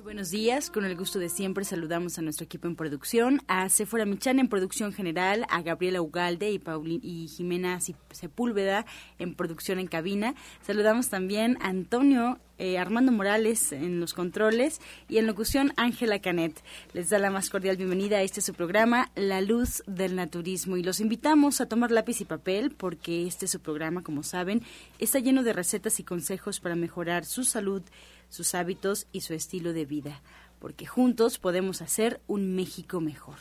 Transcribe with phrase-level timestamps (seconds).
[0.00, 3.68] Muy buenos días, con el gusto de siempre saludamos a nuestro equipo en producción, a
[3.68, 7.78] Sephora Michan en producción general, a Gabriela Ugalde y, Paulín, y Jimena
[8.10, 8.86] Sepúlveda
[9.18, 10.34] en producción en cabina.
[10.62, 16.62] Saludamos también a Antonio eh, Armando Morales en los controles y en locución Ángela Canet.
[16.94, 20.78] Les da la más cordial bienvenida a este su programa, La Luz del Naturismo.
[20.78, 24.62] Y los invitamos a tomar lápiz y papel porque este su programa, como saben,
[24.98, 27.82] está lleno de recetas y consejos para mejorar su salud,
[28.30, 30.22] sus hábitos y su estilo de vida
[30.58, 33.36] porque juntos podemos hacer un México mejor.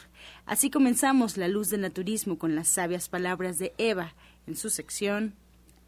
[0.45, 4.16] Así comenzamos La Luz del Naturismo con las sabias palabras de Eva
[4.47, 5.35] en su sección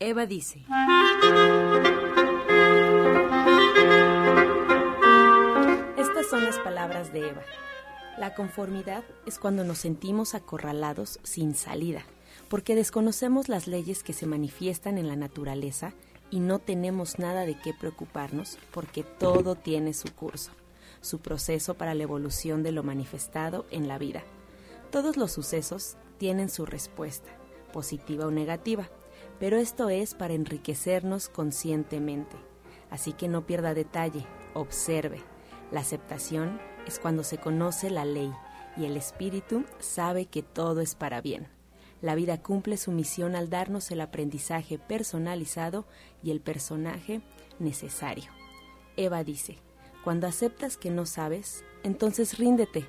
[0.02, 0.66] Eva dice.
[6.30, 7.42] son las palabras de Eva.
[8.18, 12.04] La conformidad es cuando nos sentimos acorralados sin salida,
[12.48, 15.94] porque desconocemos las leyes que se manifiestan en la naturaleza
[16.32, 20.52] y no tenemos nada de qué preocuparnos porque todo tiene su curso,
[21.02, 24.24] su proceso para la evolución de lo manifestado en la vida.
[24.90, 27.30] Todos los sucesos tienen su respuesta,
[27.74, 28.90] positiva o negativa,
[29.40, 32.38] pero esto es para enriquecernos conscientemente.
[32.90, 35.22] Así que no pierda detalle, observe,
[35.72, 38.32] la aceptación es cuando se conoce la ley
[38.78, 41.48] y el espíritu sabe que todo es para bien.
[42.02, 45.85] La vida cumple su misión al darnos el aprendizaje personalizado
[46.23, 47.21] y el personaje
[47.59, 48.31] necesario.
[48.97, 49.57] Eva dice,
[50.03, 52.88] cuando aceptas que no sabes, entonces ríndete.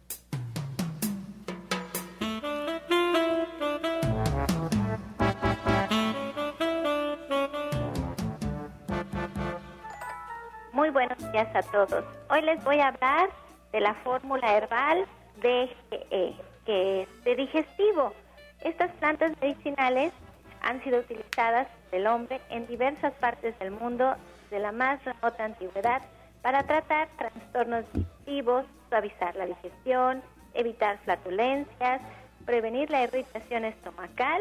[11.39, 12.03] A todos.
[12.31, 13.29] Hoy les voy a hablar
[13.71, 15.05] de la fórmula herbal
[15.43, 18.15] DGE, que es de digestivo.
[18.63, 20.15] Estas plantas medicinales
[20.63, 24.17] han sido utilizadas por el hombre en diversas partes del mundo
[24.51, 26.01] de la más remota antigüedad
[26.41, 30.23] para tratar trastornos digestivos, suavizar la digestión,
[30.55, 32.01] evitar flatulencias,
[32.47, 34.41] prevenir la irritación estomacal,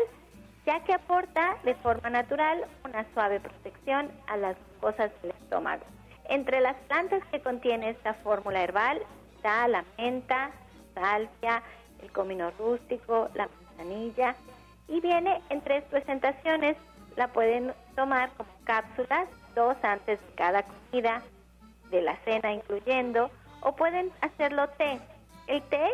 [0.66, 5.84] ya que aporta de forma natural una suave protección a las mucosas del estómago.
[6.30, 9.02] Entre las plantas que contiene esta fórmula herbal
[9.36, 10.52] está la menta,
[10.94, 11.62] salvia,
[12.02, 14.36] el comino rústico, la manzanilla
[14.88, 16.78] y viene en tres presentaciones.
[17.16, 21.22] La pueden tomar como cápsulas, dos antes de cada comida,
[21.90, 23.30] de la cena incluyendo,
[23.62, 25.00] o pueden hacerlo té.
[25.48, 25.90] El té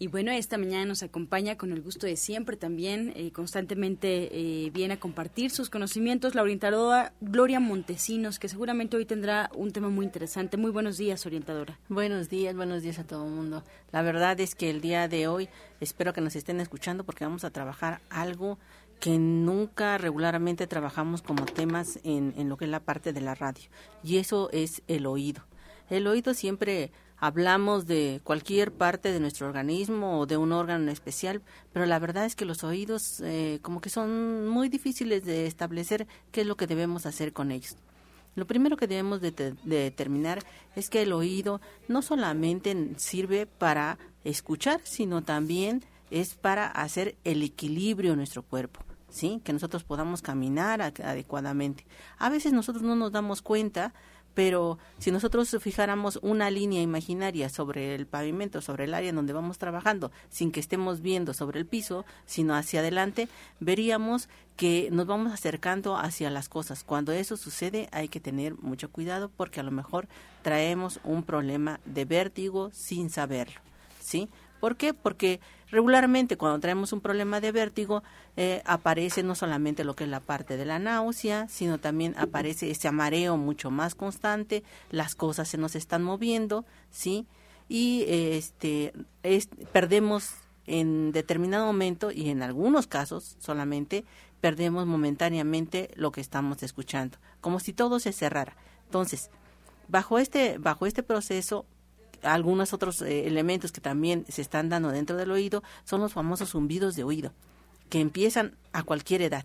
[0.00, 4.70] Y bueno, esta mañana nos acompaña con el gusto de siempre también, eh, constantemente eh,
[4.70, 9.88] viene a compartir sus conocimientos la orientadora Gloria Montesinos, que seguramente hoy tendrá un tema
[9.88, 10.56] muy interesante.
[10.56, 11.80] Muy buenos días, orientadora.
[11.88, 13.64] Buenos días, buenos días a todo el mundo.
[13.90, 15.48] La verdad es que el día de hoy
[15.80, 18.56] espero que nos estén escuchando porque vamos a trabajar algo
[19.00, 23.34] que nunca regularmente trabajamos como temas en, en lo que es la parte de la
[23.34, 23.68] radio,
[24.04, 25.42] y eso es el oído.
[25.90, 31.42] El oído siempre hablamos de cualquier parte de nuestro organismo o de un órgano especial,
[31.72, 36.06] pero la verdad es que los oídos eh, como que son muy difíciles de establecer
[36.30, 37.76] qué es lo que debemos hacer con ellos.
[38.38, 39.32] Lo primero que debemos de,
[39.64, 40.44] determinar
[40.76, 47.42] es que el oído no solamente sirve para escuchar, sino también es para hacer el
[47.42, 48.80] equilibrio en nuestro cuerpo.
[49.10, 49.40] ¿Sí?
[49.42, 51.86] Que nosotros podamos caminar adecuadamente.
[52.18, 53.94] A veces nosotros no nos damos cuenta
[54.38, 59.32] pero si nosotros fijáramos una línea imaginaria sobre el pavimento, sobre el área en donde
[59.32, 65.08] vamos trabajando, sin que estemos viendo sobre el piso, sino hacia adelante, veríamos que nos
[65.08, 66.84] vamos acercando hacia las cosas.
[66.84, 70.06] Cuando eso sucede hay que tener mucho cuidado porque a lo mejor
[70.42, 73.60] traemos un problema de vértigo sin saberlo,
[74.00, 74.28] ¿sí?
[74.60, 74.94] ¿Por qué?
[74.94, 75.40] Porque
[75.70, 78.02] regularmente cuando traemos un problema de vértigo
[78.36, 82.70] eh, aparece no solamente lo que es la parte de la náusea, sino también aparece
[82.70, 87.26] ese mareo mucho más constante, las cosas se nos están moviendo, ¿sí?
[87.68, 88.94] Y este
[89.72, 90.34] perdemos
[90.66, 94.04] en determinado momento y en algunos casos solamente
[94.40, 98.56] perdemos momentáneamente lo que estamos escuchando, como si todo se cerrara.
[98.86, 99.30] Entonces,
[99.88, 101.66] bajo este bajo este proceso
[102.22, 106.50] algunos otros eh, elementos que también se están dando dentro del oído son los famosos
[106.50, 107.32] zumbidos de oído,
[107.88, 109.44] que empiezan a cualquier edad.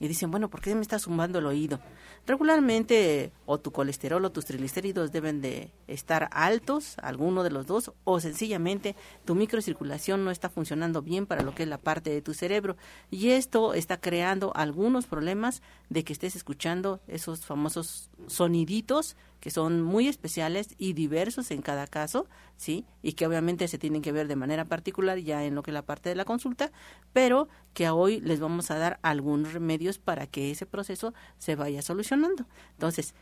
[0.00, 1.78] Y dicen, bueno, ¿por qué me está zumbando el oído?
[2.26, 7.92] Regularmente o tu colesterol o tus triglicéridos deben de estar altos, alguno de los dos,
[8.04, 12.22] o sencillamente tu microcirculación no está funcionando bien para lo que es la parte de
[12.22, 12.76] tu cerebro.
[13.10, 19.82] Y esto está creando algunos problemas de que estés escuchando esos famosos soniditos que son
[19.82, 22.86] muy especiales y diversos en cada caso, ¿sí?
[23.02, 25.74] Y que obviamente se tienen que ver de manera particular ya en lo que es
[25.74, 26.70] la parte de la consulta,
[27.12, 31.82] pero que hoy les vamos a dar algunos remedios para que ese proceso se vaya
[31.82, 32.46] solucionando.
[32.74, 33.16] Entonces,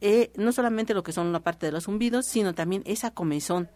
[0.00, 3.68] eh, no solamente lo que son la parte de los zumbidos, sino también esa comezón.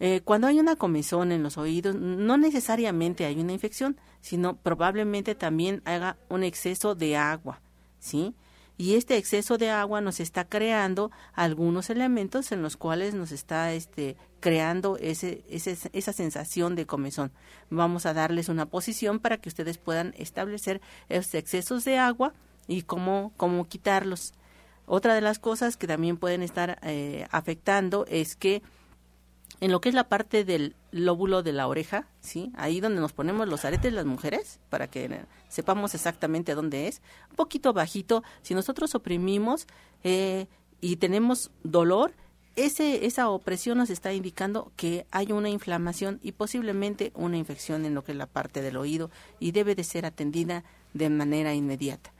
[0.00, 5.34] Eh, cuando hay una comezón en los oídos, no necesariamente hay una infección, sino probablemente
[5.34, 7.62] también haga un exceso de agua,
[8.00, 8.34] ¿sí?
[8.78, 13.72] Y este exceso de agua nos está creando algunos elementos en los cuales nos está
[13.72, 17.32] este, creando ese, esa sensación de comezón.
[17.70, 22.34] Vamos a darles una posición para que ustedes puedan establecer esos excesos de agua
[22.66, 24.34] y cómo, cómo quitarlos.
[24.84, 28.62] Otra de las cosas que también pueden estar eh, afectando es que
[29.60, 32.52] en lo que es la parte del lóbulo de la oreja, ¿sí?
[32.56, 37.00] Ahí donde nos ponemos los aretes las mujeres, para que sepamos exactamente dónde es,
[37.30, 39.66] un poquito bajito, si nosotros oprimimos
[40.04, 40.46] eh,
[40.80, 42.12] y tenemos dolor,
[42.54, 47.94] ese, esa opresión nos está indicando que hay una inflamación y posiblemente una infección en
[47.94, 50.64] lo que es la parte del oído y debe de ser atendida
[50.94, 52.12] de manera inmediata.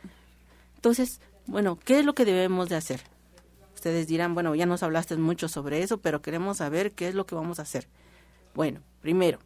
[0.76, 3.00] Entonces, bueno, ¿qué es lo que debemos de hacer?
[3.76, 7.26] Ustedes dirán, bueno, ya nos hablaste mucho sobre eso, pero queremos saber qué es lo
[7.26, 7.88] que vamos a hacer.
[8.54, 9.38] Bueno, primero,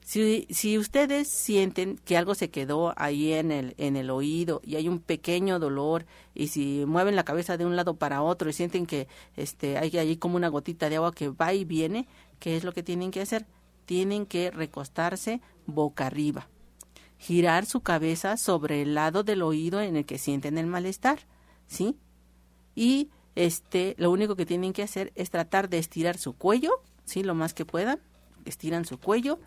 [0.00, 4.76] si, si ustedes sienten que algo se quedó ahí en el, en el oído y
[4.76, 8.54] hay un pequeño dolor y si mueven la cabeza de un lado para otro y
[8.54, 9.06] sienten que
[9.36, 12.72] este, hay ahí como una gotita de agua que va y viene, ¿qué es lo
[12.72, 13.44] que tienen que hacer?
[13.84, 16.48] Tienen que recostarse boca arriba,
[17.18, 21.18] girar su cabeza sobre el lado del oído en el que sienten el malestar,
[21.66, 21.96] ¿sí?
[22.74, 26.72] Y este, lo único que tienen que hacer es tratar de estirar su cuello,
[27.04, 28.00] sí, lo más que puedan,
[28.44, 29.38] estiran su cuello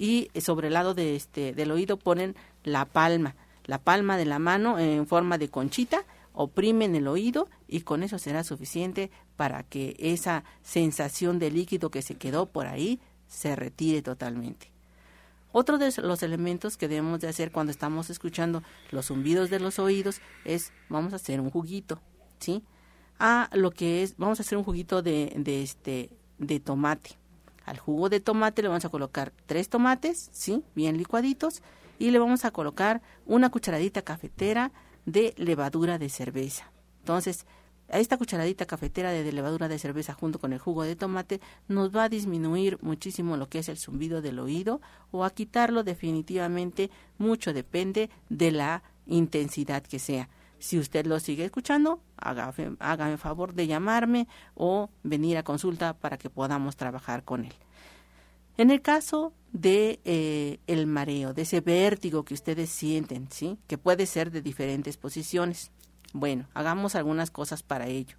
[0.00, 2.34] y sobre el lado de este del oído ponen
[2.64, 6.02] la palma, la palma de la mano en forma de conchita,
[6.32, 12.02] oprimen el oído y con eso será suficiente para que esa sensación de líquido que
[12.02, 14.72] se quedó por ahí se retire totalmente.
[15.52, 19.78] Otro de los elementos que debemos de hacer cuando estamos escuchando los zumbidos de los
[19.78, 22.00] oídos es vamos a hacer un juguito,
[22.40, 22.64] ¿sí?
[23.18, 27.18] A lo que es, vamos a hacer un juguito de, de, este, de tomate.
[27.64, 30.62] Al jugo de tomate le vamos a colocar tres tomates, ¿sí?
[30.74, 31.62] Bien licuaditos.
[31.98, 34.70] Y le vamos a colocar una cucharadita cafetera
[35.06, 36.70] de levadura de cerveza.
[37.00, 37.46] Entonces,
[37.88, 41.94] a esta cucharadita cafetera de, levadura de cerveza junto con el jugo de tomate nos
[41.94, 44.80] va a disminuir muchísimo lo que es el zumbido del oído
[45.12, 50.28] o a quitarlo definitivamente mucho depende de la intensidad que sea.
[50.58, 56.30] Si usted lo sigue escuchando, hágame, favor de llamarme o venir a consulta para que
[56.30, 57.54] podamos trabajar con él.
[58.58, 63.58] En el caso de eh, el mareo, de ese vértigo que ustedes sienten, ¿sí?
[63.66, 65.70] Que puede ser de diferentes posiciones.
[66.14, 68.16] Bueno, hagamos algunas cosas para ello.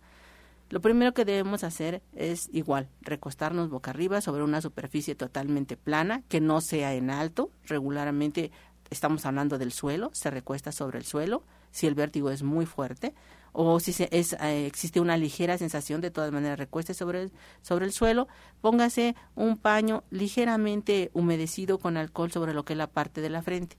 [0.69, 6.23] Lo primero que debemos hacer es igual, recostarnos boca arriba sobre una superficie totalmente plana,
[6.27, 7.51] que no sea en alto.
[7.63, 8.51] Regularmente
[8.89, 13.13] estamos hablando del suelo, se recuesta sobre el suelo si el vértigo es muy fuerte
[13.53, 17.85] o si es, eh, existe una ligera sensación, de todas maneras recueste sobre el, sobre
[17.85, 18.27] el suelo,
[18.61, 23.41] póngase un paño ligeramente humedecido con alcohol sobre lo que es la parte de la
[23.41, 23.77] frente,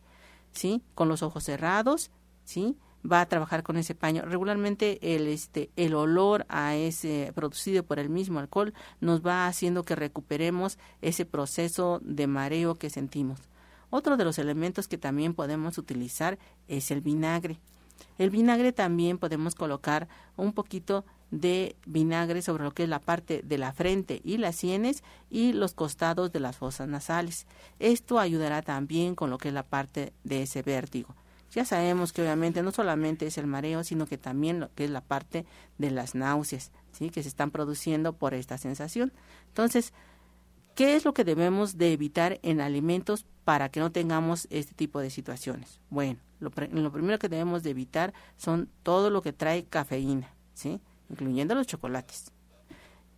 [0.53, 0.83] ¿sí?
[0.95, 2.11] Con los ojos cerrados,
[2.45, 2.77] ¿sí?
[3.11, 4.23] va a trabajar con ese paño.
[4.25, 9.85] Regularmente el este el olor a ese producido por el mismo alcohol nos va haciendo
[9.85, 13.39] que recuperemos ese proceso de mareo que sentimos.
[13.91, 17.59] Otro de los elementos que también podemos utilizar es el vinagre.
[18.19, 23.43] El vinagre también podemos colocar un poquito de vinagre sobre lo que es la parte
[23.45, 27.47] de la frente y las sienes y los costados de las fosas nasales.
[27.79, 31.15] Esto ayudará también con lo que es la parte de ese vértigo.
[31.53, 34.91] Ya sabemos que obviamente no solamente es el mareo, sino que también lo que es
[34.91, 35.47] la parte
[35.79, 37.09] de las náuseas, ¿sí?
[37.11, 39.13] que se están produciendo por esta sensación.
[39.49, 39.95] Entonces,
[40.79, 45.01] ¿qué es lo que debemos de evitar en alimentos para que no tengamos este tipo
[45.01, 45.81] de situaciones?
[45.91, 50.81] Bueno, lo, lo primero que debemos de evitar son todo lo que trae cafeína, ¿sí?
[51.11, 52.31] incluyendo los chocolates.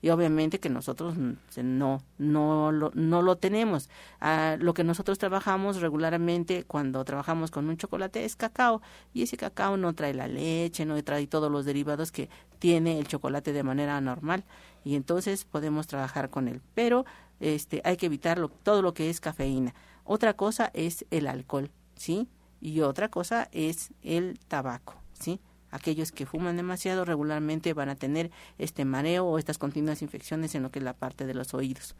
[0.02, 3.90] Y obviamente que nosotros no, no, lo, no lo tenemos.
[4.20, 8.80] Ah, lo que nosotros trabajamos regularmente cuando trabajamos con un chocolate es cacao.
[9.12, 13.06] Y ese cacao no trae la leche, no trae todos los derivados que tiene el
[13.06, 14.44] chocolate de manera normal.
[14.84, 16.60] Y entonces podemos trabajar con él.
[16.74, 17.04] Pero
[17.40, 19.74] este, hay que evitar todo lo que es cafeína.
[20.04, 22.28] Otra cosa es el alcohol, ¿sí?
[22.60, 25.40] Y otra cosa es el tabaco, ¿sí?
[25.70, 30.62] aquellos que fuman demasiado regularmente van a tener este mareo o estas continuas infecciones en
[30.64, 31.94] lo que es la parte de los oídos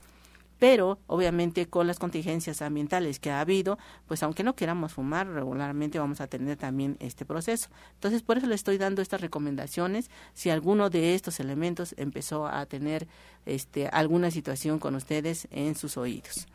[0.61, 5.99] pero obviamente con las contingencias ambientales que ha habido, pues aunque no queramos fumar, regularmente
[5.99, 7.71] vamos a tener también este proceso.
[7.95, 10.11] Entonces, por eso le estoy dando estas recomendaciones.
[10.35, 13.09] Si alguno de estos elementos empezó a tener
[13.47, 16.47] este, alguna situación con ustedes en sus oídos.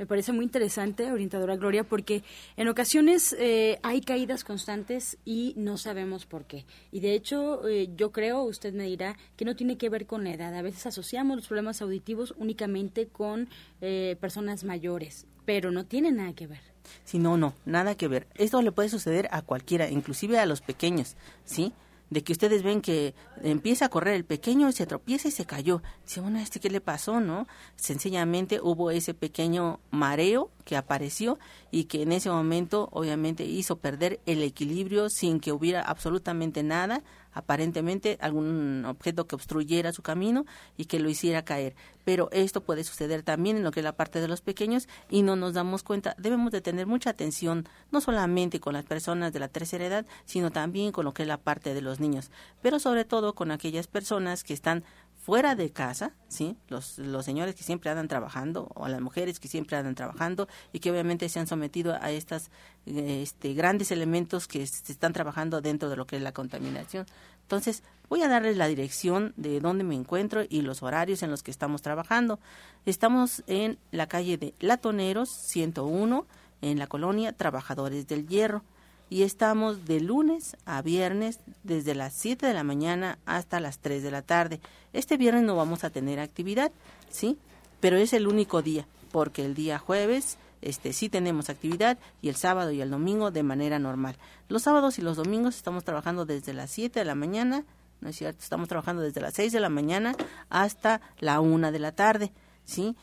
[0.00, 2.24] Me parece muy interesante, orientadora Gloria, porque
[2.56, 6.64] en ocasiones eh, hay caídas constantes y no sabemos por qué.
[6.90, 10.24] Y de hecho, eh, yo creo, usted me dirá, que no tiene que ver con
[10.24, 10.54] la edad.
[10.54, 13.50] A veces asociamos los problemas auditivos únicamente con
[13.82, 16.62] eh, personas mayores, pero no tiene nada que ver.
[17.04, 18.26] Sí, no, no, nada que ver.
[18.36, 21.14] Esto le puede suceder a cualquiera, inclusive a los pequeños,
[21.44, 21.74] ¿sí?
[22.10, 25.82] De que ustedes ven que empieza a correr el pequeño, se tropieza y se cayó.
[26.04, 27.46] Dice, bueno, ¿este qué le pasó, no?
[27.76, 31.36] Sencillamente hubo ese pequeño mareo que apareció
[31.72, 37.02] y que en ese momento obviamente hizo perder el equilibrio sin que hubiera absolutamente nada
[37.32, 40.46] aparentemente algún objeto que obstruyera su camino
[40.76, 41.74] y que lo hiciera caer.
[42.04, 45.22] Pero esto puede suceder también en lo que es la parte de los pequeños y
[45.22, 46.14] no nos damos cuenta.
[46.18, 50.52] Debemos de tener mucha atención, no solamente con las personas de la tercera edad, sino
[50.52, 52.30] también con lo que es la parte de los niños,
[52.62, 54.84] pero sobre todo con aquellas personas que están
[55.20, 56.56] fuera de casa, ¿sí?
[56.68, 60.80] Los, los señores que siempre andan trabajando o las mujeres que siempre andan trabajando y
[60.80, 62.50] que obviamente se han sometido a estos
[62.86, 67.06] este, grandes elementos que se están trabajando dentro de lo que es la contaminación.
[67.42, 71.42] Entonces, voy a darles la dirección de dónde me encuentro y los horarios en los
[71.42, 72.40] que estamos trabajando.
[72.86, 76.26] Estamos en la calle de Latoneros 101,
[76.62, 78.62] en la colonia Trabajadores del Hierro
[79.10, 84.02] y estamos de lunes a viernes desde las 7 de la mañana hasta las 3
[84.02, 84.60] de la tarde.
[84.92, 86.70] Este viernes no vamos a tener actividad,
[87.10, 87.36] ¿sí?
[87.80, 92.36] Pero es el único día, porque el día jueves este sí tenemos actividad y el
[92.36, 94.16] sábado y el domingo de manera normal.
[94.48, 97.64] Los sábados y los domingos estamos trabajando desde las 7 de la mañana,
[98.00, 100.14] no es cierto, estamos trabajando desde las 6 de la mañana
[100.48, 102.32] hasta la 1 de la tarde,
[102.64, 102.94] ¿sí?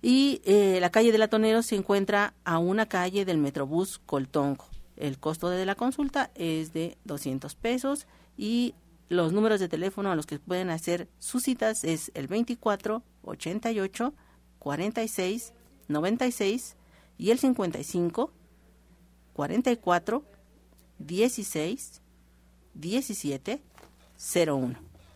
[0.00, 4.71] Y eh, la calle de Latonero se encuentra a una calle del Metrobús Coltongo.
[4.96, 8.06] El costo de la consulta es de 200 pesos
[8.36, 8.74] y
[9.08, 14.14] los números de teléfono a los que pueden hacer sus citas es el 24 88
[14.58, 15.52] 46
[15.88, 16.76] 96
[17.18, 18.32] y el 55
[19.32, 20.24] 44
[20.98, 22.02] 16
[22.74, 23.62] 17
[24.46, 24.74] 01.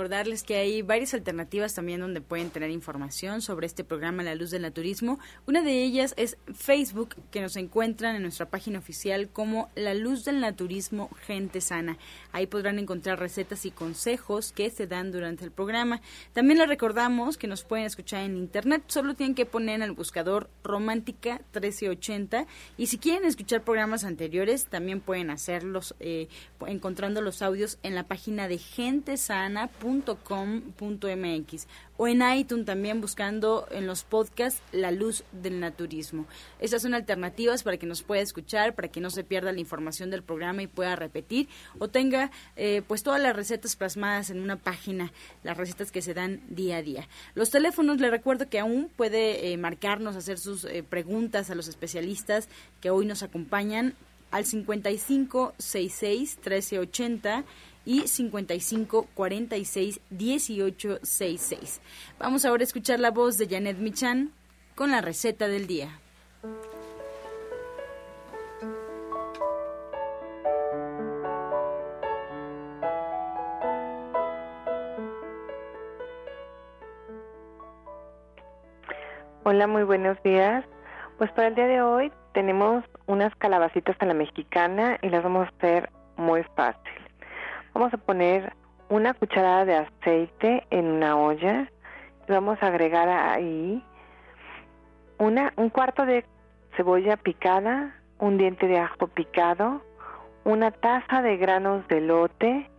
[0.00, 4.50] Recordarles que hay varias alternativas también donde pueden tener información sobre este programa La Luz
[4.50, 5.18] del Naturismo.
[5.46, 10.24] Una de ellas es Facebook, que nos encuentran en nuestra página oficial como La Luz
[10.24, 11.98] del Naturismo Gente Sana.
[12.32, 16.00] Ahí podrán encontrar recetas y consejos que se dan durante el programa.
[16.32, 19.92] También les recordamos que nos pueden escuchar en internet, solo tienen que poner en el
[19.92, 22.46] buscador Romántica 1380
[22.78, 26.28] y si quieren escuchar programas anteriores también pueden hacerlos eh,
[26.66, 29.18] encontrando los audios en la página de Gente
[29.90, 31.66] Www.naturismo.com.mx
[31.96, 36.26] o en iTunes también buscando en los podcasts La Luz del Naturismo.
[36.58, 40.10] Estas son alternativas para que nos pueda escuchar, para que no se pierda la información
[40.10, 44.56] del programa y pueda repetir o tenga eh, pues todas las recetas plasmadas en una
[44.56, 47.08] página, las recetas que se dan día a día.
[47.34, 51.68] Los teléfonos, le recuerdo que aún puede eh, marcarnos, hacer sus eh, preguntas a los
[51.68, 52.48] especialistas
[52.80, 53.94] que hoy nos acompañan
[54.30, 57.44] al 55 66 1380
[57.84, 61.80] y 55 46 18 66.
[62.18, 64.32] Vamos ahora a escuchar la voz de Janet Michan
[64.74, 65.98] con la receta del día.
[79.42, 80.64] Hola, muy buenos días.
[81.18, 85.48] Pues para el día de hoy tenemos unas calabacitas a la mexicana y las vamos
[85.48, 87.09] a hacer muy fácil.
[87.74, 88.52] Vamos a poner
[88.88, 91.70] una cucharada de aceite en una olla.
[92.28, 93.82] Y vamos a agregar ahí.
[95.18, 96.24] Una, un cuarto de
[96.76, 99.82] cebolla picada, un diente de ajo picado,
[100.44, 102.70] una taza de granos de lote,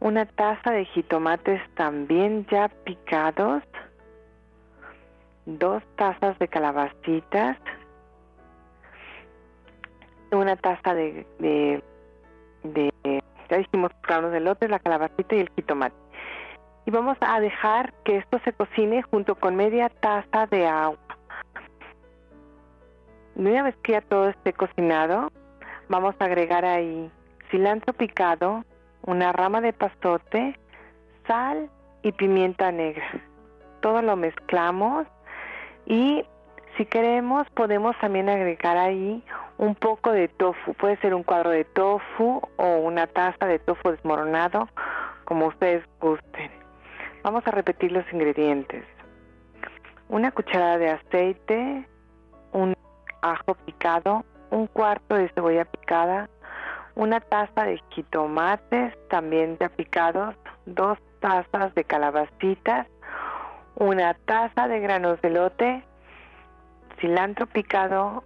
[0.00, 3.62] una taza de jitomates también ya picados,
[5.46, 7.56] dos tazas de calabacitas,
[10.30, 11.82] una taza de, de,
[12.64, 15.96] de ya dijimos granos de lote, la calabacita y el jitomate.
[16.86, 20.98] Y vamos a dejar que esto se cocine junto con media taza de agua.
[23.36, 25.32] Una vez que ya todo esté cocinado,
[25.88, 27.10] vamos a agregar ahí
[27.50, 28.64] cilantro picado,
[29.02, 30.58] una rama de pastote,
[31.26, 31.70] sal
[32.02, 33.06] y pimienta negra.
[33.80, 35.06] Todo lo mezclamos
[35.86, 36.24] y
[36.76, 39.22] si queremos podemos también agregar ahí
[39.58, 40.74] un poco de tofu.
[40.74, 44.68] Puede ser un cuadro de tofu o una taza de tofu desmoronado,
[45.24, 46.50] como ustedes gusten.
[47.22, 48.84] Vamos a repetir los ingredientes.
[50.08, 51.88] Una cucharada de aceite,
[52.52, 52.74] un
[53.22, 56.28] ajo picado, un cuarto de cebolla picada,
[56.94, 60.36] una taza de jitomates también ya picados,
[60.66, 62.86] dos tazas de calabacitas,
[63.76, 65.84] una taza de granos de lote,
[67.00, 68.22] cilantro picado,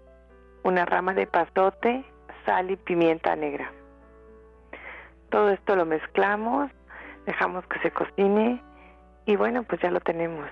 [0.69, 2.05] una rama de pasote,
[2.45, 3.73] sal y pimienta negra.
[5.31, 6.71] Todo esto lo mezclamos,
[7.25, 8.63] dejamos que se cocine
[9.25, 10.49] y bueno, pues ya lo tenemos.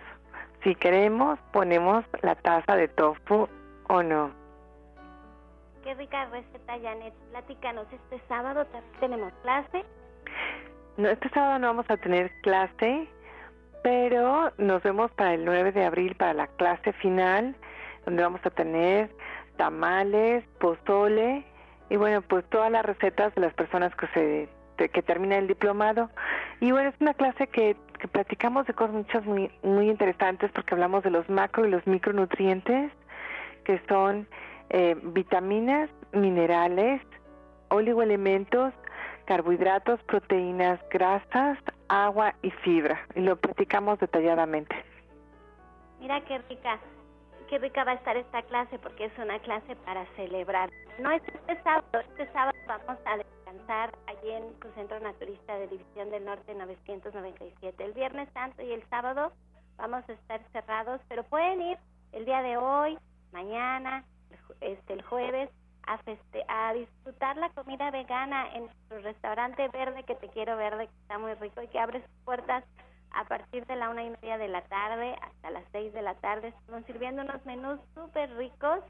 [0.65, 3.47] Si queremos, ponemos la taza de tofu
[3.89, 4.31] o no.
[5.85, 7.15] Qué rica receta, Janet.
[7.31, 8.67] Platícanos, este sábado
[8.99, 9.85] tenemos clase.
[10.97, 13.07] No, este sábado no vamos a tener clase,
[13.83, 17.55] pero nos vemos para el 9 de abril para la clase final,
[18.07, 19.11] donde vamos a tener
[19.57, 21.45] tamales, pozole
[21.89, 26.11] y bueno, pues todas las recetas de las personas que se que terminan el diplomado.
[26.61, 30.75] Y bueno, es una clase que, que platicamos de cosas muchas muy, muy interesantes porque
[30.75, 32.93] hablamos de los macro y los micronutrientes,
[33.65, 34.29] que son
[34.69, 37.01] eh, vitaminas, minerales,
[37.69, 38.75] oligoelementos,
[39.25, 43.01] carbohidratos, proteínas, grasas, agua y fibra.
[43.15, 44.77] Y lo platicamos detalladamente.
[46.01, 46.79] Mira qué rica
[47.47, 50.71] qué rica va a estar esta clase porque es una clase para celebrar.
[50.99, 55.69] No es este sábado, este sábado vamos a descansar allí en el Centro Naturista de
[55.69, 57.85] División del Norte 997.
[57.85, 59.33] El Viernes Santo y el sábado
[59.77, 61.79] vamos a estar cerrados, pero pueden ir
[62.13, 62.99] el día de hoy,
[63.33, 64.05] mañana,
[64.61, 65.51] este, el jueves
[65.87, 70.89] a, feste a disfrutar la comida vegana en nuestro restaurante verde que te quiero verde
[70.89, 72.65] que está muy rico y que abre sus puertas
[73.17, 76.15] a partir de la una y media de la tarde hasta las seis de la
[76.17, 76.49] tarde.
[76.49, 78.81] Estamos sirviendo unos menús súper ricos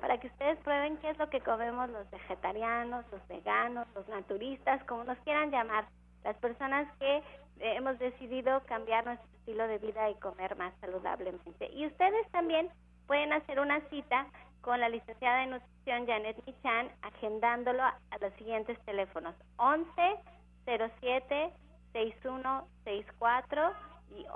[0.00, 4.82] para que ustedes prueben qué es lo que comemos los vegetarianos, los veganos, los naturistas,
[4.84, 5.86] como nos quieran llamar,
[6.24, 7.22] las personas que eh,
[7.60, 11.70] hemos decidido cambiar nuestro estilo de vida y comer más saludablemente.
[11.72, 12.70] Y ustedes también
[13.06, 14.26] pueden hacer una cita
[14.62, 19.92] con la licenciada de nutrición Janet Michan, agendándolo a, los siguientes teléfonos 11
[20.64, 21.52] 07
[21.94, 23.72] 6164
[24.10, 24.26] y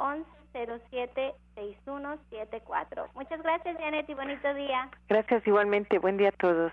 [0.54, 3.08] 1107-6174.
[3.14, 4.88] Muchas gracias, Janet, y bonito día.
[5.08, 5.98] Gracias igualmente.
[5.98, 6.72] Buen día a todos.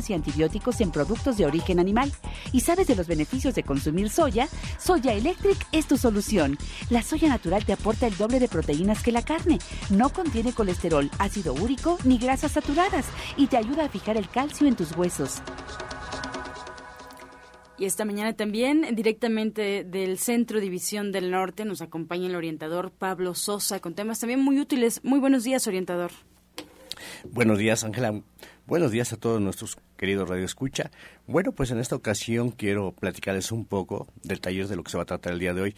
[0.01, 2.11] enzimas y antibióticos en productos de origen animal.
[2.51, 4.47] ¿Y sabes de los beneficios de consumir soya?
[4.79, 6.57] Soya Electric es tu solución.
[6.89, 9.59] La soya natural te aporta el doble de proteínas que la carne.
[9.89, 13.05] No contiene colesterol, ácido úrico ni grasas saturadas
[13.37, 15.41] y te ayuda a fijar el calcio en tus huesos.
[17.77, 23.33] Y esta mañana también, directamente del Centro División del Norte, nos acompaña el orientador Pablo
[23.33, 25.03] Sosa con temas también muy útiles.
[25.03, 26.11] Muy buenos días, orientador.
[27.31, 28.21] Buenos días, Ángela.
[28.67, 30.89] Buenos días a todos nuestros queridos Radio Escucha.
[31.27, 34.97] Bueno, pues en esta ocasión quiero platicarles un poco del taller de lo que se
[34.97, 35.75] va a tratar el día de hoy.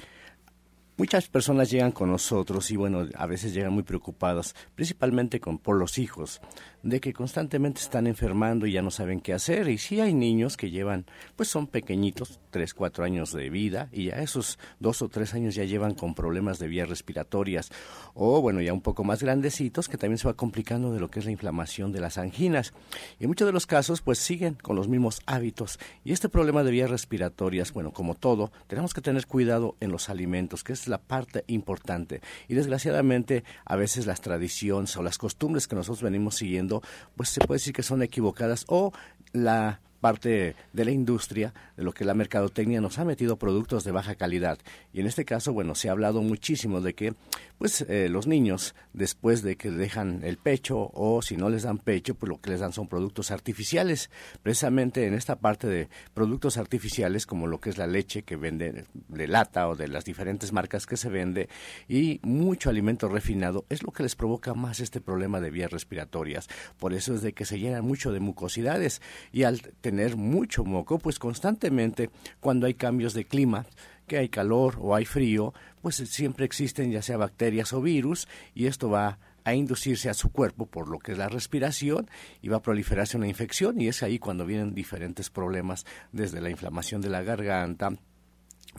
[0.96, 5.76] Muchas personas llegan con nosotros y bueno, a veces llegan muy preocupadas, principalmente con, por
[5.76, 6.40] los hijos,
[6.84, 9.70] de que constantemente están enfermando y ya no saben qué hacer.
[9.70, 14.06] Y sí hay niños que llevan, pues son pequeñitos, tres, cuatro años de vida y
[14.06, 17.72] ya esos dos o tres años ya llevan con problemas de vías respiratorias.
[18.14, 21.20] O bueno, ya un poco más grandecitos que también se va complicando de lo que
[21.20, 22.74] es la inflamación de las anginas.
[23.20, 25.80] Y en muchos de los casos pues siguen con los mismos hábitos.
[26.04, 30.10] Y este problema de vías respiratorias, bueno, como todo, tenemos que tener cuidado en los
[30.10, 32.22] alimentos, que es la parte importante.
[32.48, 36.73] Y desgraciadamente, a veces las tradiciones o las costumbres que nosotros venimos siguiendo,
[37.16, 38.92] pues se puede decir que son equivocadas o
[39.34, 43.94] la parte de la industria, de lo que la mercadotecnia nos ha metido productos de
[43.94, 44.60] baja calidad.
[44.92, 47.14] Y en este caso, bueno, se ha hablado muchísimo de que,
[47.58, 51.78] pues, eh, los niños, después de que dejan el pecho o si no les dan
[51.78, 54.10] pecho, pues lo que les dan son productos artificiales.
[54.42, 58.84] Precisamente en esta parte de productos artificiales, como lo que es la leche que vende
[58.94, 61.48] de lata o de las diferentes marcas que se vende,
[61.88, 66.50] y mucho alimento refinado, es lo que les provoca más este problema de vías respiratorias.
[66.78, 71.00] Por eso es de que se llenan mucho de mucosidades y al tener mucho moco,
[71.00, 73.66] pues constantemente cuando hay cambios de clima,
[74.08, 78.68] que hay calor o hay frío, pues siempre existen ya sea bacterias o virus y
[78.68, 82.10] esto va a inducirse a su cuerpo por lo que es la respiración
[82.42, 86.50] y va a proliferarse una infección y es ahí cuando vienen diferentes problemas desde la
[86.50, 87.92] inflamación de la garganta,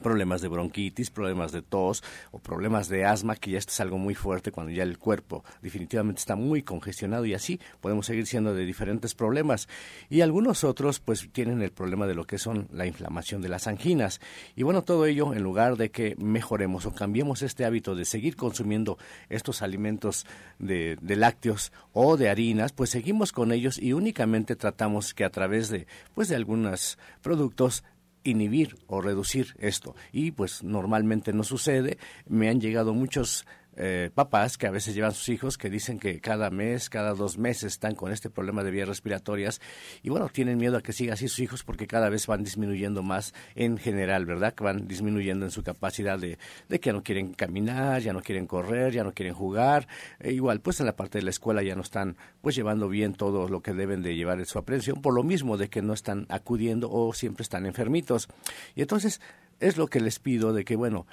[0.02, 2.02] problemas de bronquitis, problemas de tos
[2.32, 5.44] o problemas de asma, que ya esto es algo muy fuerte cuando ya el cuerpo
[5.62, 9.68] definitivamente está muy congestionado y así podemos seguir siendo de diferentes problemas.
[10.10, 13.66] Y algunos otros pues tienen el problema de lo que son la inflamación de las
[13.66, 14.20] anginas.
[14.56, 18.36] Y bueno, todo ello en lugar de que mejoremos o cambiemos este hábito de seguir
[18.36, 20.26] consumiendo estos alimentos
[20.58, 25.30] de, de lácteos o de harinas, pues seguimos con ellos y únicamente tratamos que a
[25.30, 27.84] través de pues de algunos productos
[28.24, 29.94] inhibir o reducir esto.
[30.12, 31.98] Y pues normalmente no sucede.
[32.26, 36.20] Me han llegado muchos eh, papás que a veces llevan sus hijos que dicen que
[36.20, 39.60] cada mes, cada dos meses están con este problema de vías respiratorias
[40.02, 43.02] y bueno, tienen miedo a que siga así sus hijos porque cada vez van disminuyendo
[43.02, 44.54] más en general, ¿verdad?
[44.54, 48.22] Que van disminuyendo en su capacidad de, de que ya no quieren caminar, ya no
[48.22, 49.88] quieren correr, ya no quieren jugar.
[50.20, 53.14] E igual, pues en la parte de la escuela ya no están pues llevando bien
[53.14, 55.92] todo lo que deben de llevar en su aprensión por lo mismo de que no
[55.92, 58.28] están acudiendo o siempre están enfermitos.
[58.74, 59.20] Y entonces
[59.60, 61.06] es lo que les pido de que, bueno,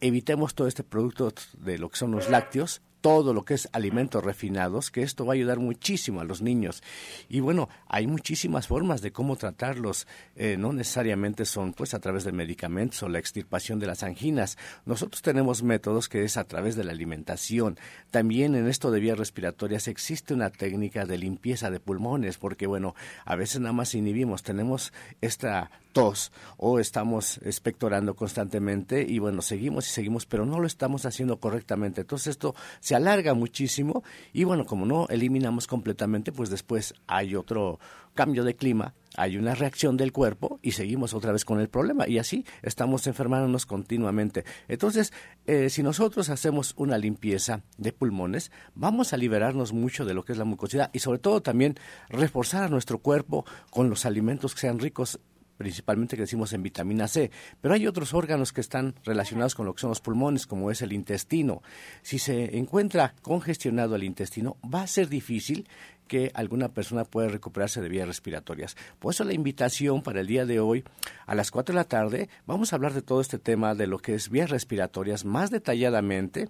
[0.00, 4.24] evitemos todo este producto de lo que son los lácteos, todo lo que es alimentos
[4.24, 6.82] refinados, que esto va a ayudar muchísimo a los niños.
[7.28, 10.06] Y bueno, hay muchísimas formas de cómo tratarlos.
[10.36, 14.58] Eh, no necesariamente son pues a través de medicamentos o la extirpación de las anginas.
[14.84, 17.78] Nosotros tenemos métodos que es a través de la alimentación.
[18.10, 22.94] También en esto de vías respiratorias existe una técnica de limpieza de pulmones, porque bueno,
[23.24, 29.88] a veces nada más inhibimos, tenemos esta tos o estamos expectorando constantemente y bueno, seguimos
[29.88, 32.02] y seguimos, pero no lo estamos haciendo correctamente.
[32.02, 32.54] Entonces esto
[32.88, 37.78] se alarga muchísimo y bueno, como no eliminamos completamente, pues después hay otro
[38.14, 42.08] cambio de clima, hay una reacción del cuerpo y seguimos otra vez con el problema
[42.08, 44.46] y así estamos enfermándonos continuamente.
[44.68, 45.12] Entonces,
[45.46, 50.32] eh, si nosotros hacemos una limpieza de pulmones, vamos a liberarnos mucho de lo que
[50.32, 51.74] es la mucosidad y sobre todo también
[52.08, 55.20] reforzar a nuestro cuerpo con los alimentos que sean ricos
[55.58, 59.74] principalmente que decimos en vitamina C, pero hay otros órganos que están relacionados con lo
[59.74, 61.62] que son los pulmones, como es el intestino.
[62.00, 65.68] Si se encuentra congestionado el intestino, va a ser difícil
[66.06, 68.76] que alguna persona pueda recuperarse de vías respiratorias.
[68.98, 70.84] Por eso la invitación para el día de hoy,
[71.26, 73.98] a las 4 de la tarde, vamos a hablar de todo este tema de lo
[73.98, 76.48] que es vías respiratorias más detalladamente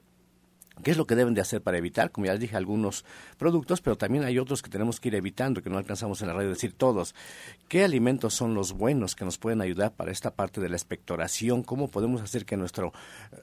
[0.82, 2.10] ¿Qué es lo que deben de hacer para evitar?
[2.10, 3.04] Como ya les dije, algunos
[3.36, 6.34] productos, pero también hay otros que tenemos que ir evitando, que no alcanzamos en la
[6.34, 7.14] radio decir todos.
[7.68, 11.62] ¿Qué alimentos son los buenos que nos pueden ayudar para esta parte de la expectoración?
[11.62, 12.92] ¿Cómo podemos hacer que nuestro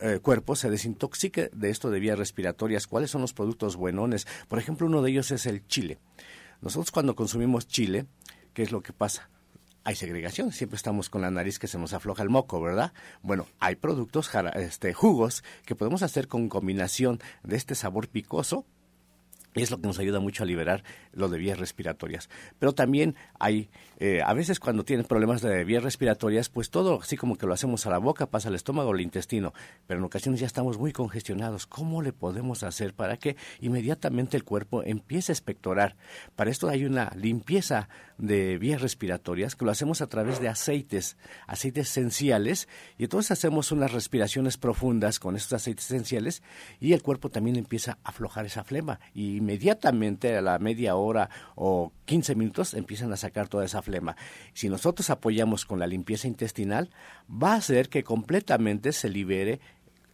[0.02, 2.88] eh, cuerpo se desintoxique de esto de vías respiratorias?
[2.88, 4.28] ¿Cuáles son los productos buenones?
[4.48, 5.98] Por ejemplo, uno de ellos es el chile.
[6.62, 8.06] Nosotros cuando consumimos chile,
[8.54, 9.30] ¿qué es lo que pasa?
[9.86, 12.92] Hay segregación, siempre estamos con la nariz que se nos afloja el moco, ¿verdad?
[13.22, 18.66] Bueno, hay productos, este, jugos que podemos hacer con combinación de este sabor picoso
[19.64, 22.30] es lo que nos ayuda mucho a liberar lo de vías respiratorias.
[22.60, 27.18] Pero también hay, eh, a veces cuando tienen problemas de vías respiratorias, pues todo así
[27.18, 29.54] como que lo hacemos a la boca, pasa al estómago o al intestino,
[29.88, 31.68] pero en ocasiones ya estamos muy congestionados.
[31.68, 35.96] ¿Cómo le podemos hacer para que inmediatamente el cuerpo empiece a expectorar?
[36.36, 41.18] Para esto hay una limpieza de vías respiratorias que lo hacemos a través de aceites,
[41.48, 46.44] aceites esenciales, y entonces hacemos unas respiraciones profundas con estos aceites esenciales
[46.80, 51.30] y el cuerpo también empieza a aflojar esa flema y inmediatamente a la media hora
[51.56, 54.16] o 15 minutos empiezan a sacar toda esa flema.
[54.54, 56.90] Si nosotros apoyamos con la limpieza intestinal,
[57.30, 59.60] va a hacer que completamente se libere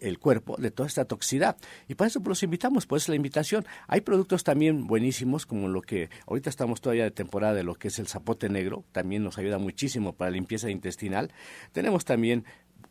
[0.02, 1.56] el cuerpo de toda esta toxicidad.
[1.88, 3.66] Y para eso pues, los invitamos, pues la invitación.
[3.88, 7.88] Hay productos también buenísimos, como lo que ahorita estamos todavía de temporada de lo que
[7.88, 11.32] es el zapote negro, también nos ayuda muchísimo para limpieza intestinal.
[11.72, 12.46] Tenemos también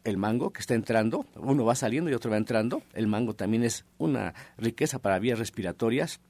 [0.05, 2.83] el mango que está entrando, uno va saliendo y otro va entrando.
[2.95, 6.21] El mango también es una riqueza para vías respiratorias.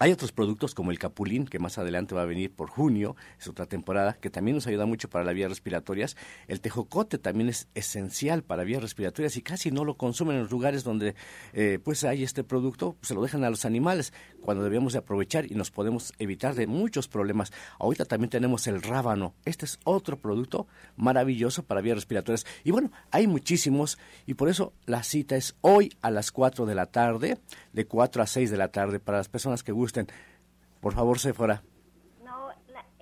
[0.00, 3.48] Hay otros productos como el capulín, que más adelante va a venir por junio, es
[3.48, 6.16] otra temporada, que también nos ayuda mucho para las vías respiratorias.
[6.46, 10.52] El tejocote también es esencial para vías respiratorias y casi no lo consumen en los
[10.52, 11.16] lugares donde
[11.52, 15.50] eh, pues hay este producto, se lo dejan a los animales, cuando debemos de aprovechar
[15.50, 17.52] y nos podemos evitar de muchos problemas.
[17.80, 22.46] Ahorita también tenemos el rábano, este es otro producto maravilloso para vías respiratorias.
[22.62, 26.76] Y bueno, hay muchísimos y por eso la cita es hoy a las 4 de
[26.76, 27.38] la tarde,
[27.72, 30.06] de 4 a 6 de la tarde, para las personas que gusten.
[30.82, 31.62] Por favor, Sephora.
[32.22, 32.50] No,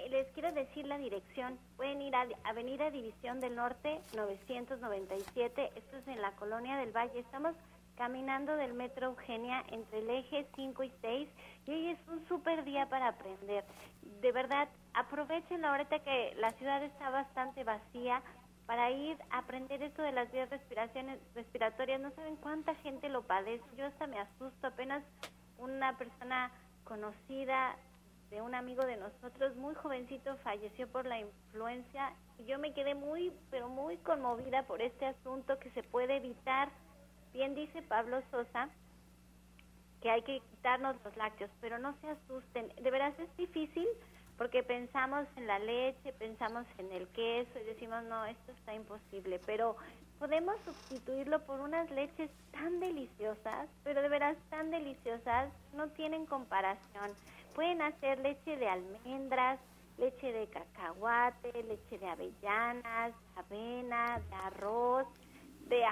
[0.08, 1.58] les quiero decir la dirección.
[1.76, 5.72] Pueden ir a Avenida División del Norte 997.
[5.74, 7.18] Esto es en la Colonia del Valle.
[7.18, 7.54] Estamos
[7.96, 11.28] caminando del Metro Eugenia entre el eje 5 y 6
[11.66, 13.64] y hoy es un súper día para aprender.
[14.20, 18.22] De verdad, aprovechen la ahorita que la ciudad está bastante vacía
[18.66, 22.00] para ir a aprender esto de las vías respiraciones, respiratorias.
[22.00, 23.64] No saben cuánta gente lo padece.
[23.76, 24.66] Yo hasta me asusto.
[24.68, 25.02] Apenas
[25.58, 26.52] una persona
[26.86, 27.76] conocida
[28.30, 32.94] de un amigo de nosotros, muy jovencito, falleció por la influencia y yo me quedé
[32.94, 36.70] muy, pero muy conmovida por este asunto que se puede evitar.
[37.32, 38.68] Bien dice Pablo Sosa
[40.00, 42.72] que hay que quitarnos los lácteos, pero no se asusten.
[42.82, 43.86] De veras es difícil
[44.38, 49.40] porque pensamos en la leche, pensamos en el queso y decimos, no, esto está imposible,
[49.46, 49.76] pero
[50.18, 57.10] podemos sustituirlo por unas leches tan deliciosas, pero de veras tan deliciosas, no tienen comparación.
[57.54, 59.58] Pueden hacer leche de almendras,
[59.98, 65.06] leche de cacahuate, leche de avellanas, avena, de arroz,
[65.68, 65.84] de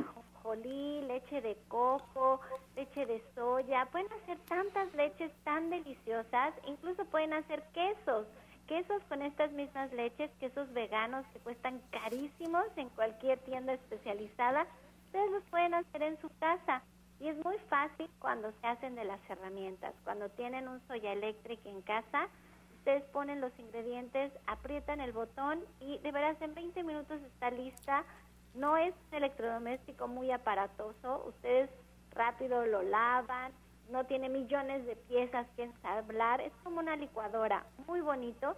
[0.53, 2.41] leche de coco,
[2.77, 3.87] leche de soya.
[3.87, 8.27] Pueden hacer tantas leches tan deliciosas, incluso pueden hacer quesos
[8.67, 14.67] quesos con estas mismas leches, quesos veganos que cuestan carísimos en cualquier tienda especializada,
[15.07, 16.83] ustedes los pueden hacer en su casa.
[17.21, 19.95] Y es muy fácil cuando se hacen de las herramientas.
[20.03, 22.29] Cuando tienen un soya eléctrica en casa,
[22.79, 28.05] ustedes ponen los ingredientes, aprietan el botón y de veras en 20 minutos está lista.
[28.55, 31.71] No es un electrodoméstico muy aparatoso, ustedes
[32.13, 33.53] rápido lo lavan,
[33.91, 38.57] no tiene millones de piezas que ensamblar, es como una licuadora, muy bonito,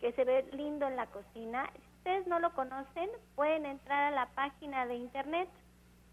[0.00, 1.70] que se ve lindo en la cocina.
[1.74, 5.48] Si ustedes no lo conocen, pueden entrar a la página de internet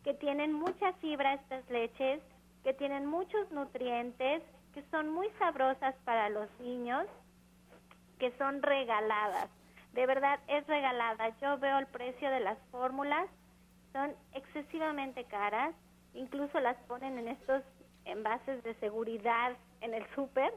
[0.03, 2.21] que tienen mucha fibra estas leches,
[2.63, 4.43] que tienen muchos nutrientes,
[4.73, 7.05] que son muy sabrosas para los niños,
[8.19, 9.49] que son regaladas.
[9.93, 11.29] De verdad es regalada.
[11.41, 13.27] Yo veo el precio de las fórmulas,
[13.91, 15.75] son excesivamente caras,
[16.13, 17.63] incluso las ponen en estos
[18.05, 20.53] envases de seguridad en el súper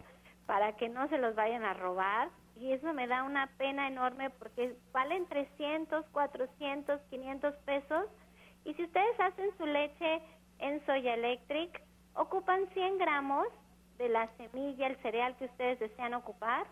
[0.47, 4.31] para que no se los vayan a robar y eso me da una pena enorme
[4.31, 8.07] porque valen 300, 400, 500 pesos
[8.64, 10.23] y si ustedes hacen su leche
[10.59, 11.83] en Soya Electric,
[12.14, 13.46] ocupan 100 gramos
[13.98, 16.66] de la semilla, el cereal que ustedes desean ocupar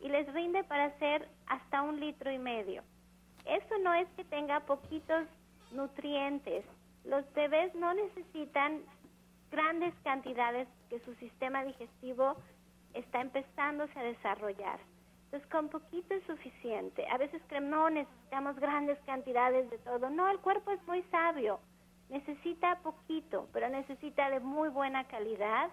[0.00, 2.82] y les rinde para hacer hasta un litro y medio.
[3.44, 5.26] Eso no es que tenga poquitos
[5.72, 6.64] nutrientes.
[7.04, 8.82] Los bebés no necesitan
[9.50, 12.36] grandes cantidades que su sistema digestivo
[12.94, 14.80] está empezándose a desarrollar.
[15.26, 17.06] Entonces, con poquito es suficiente.
[17.08, 20.08] A veces creemos, no, necesitamos grandes cantidades de todo.
[20.10, 21.58] No, el cuerpo es muy sabio.
[22.08, 25.70] Necesita poquito, pero necesita de muy buena calidad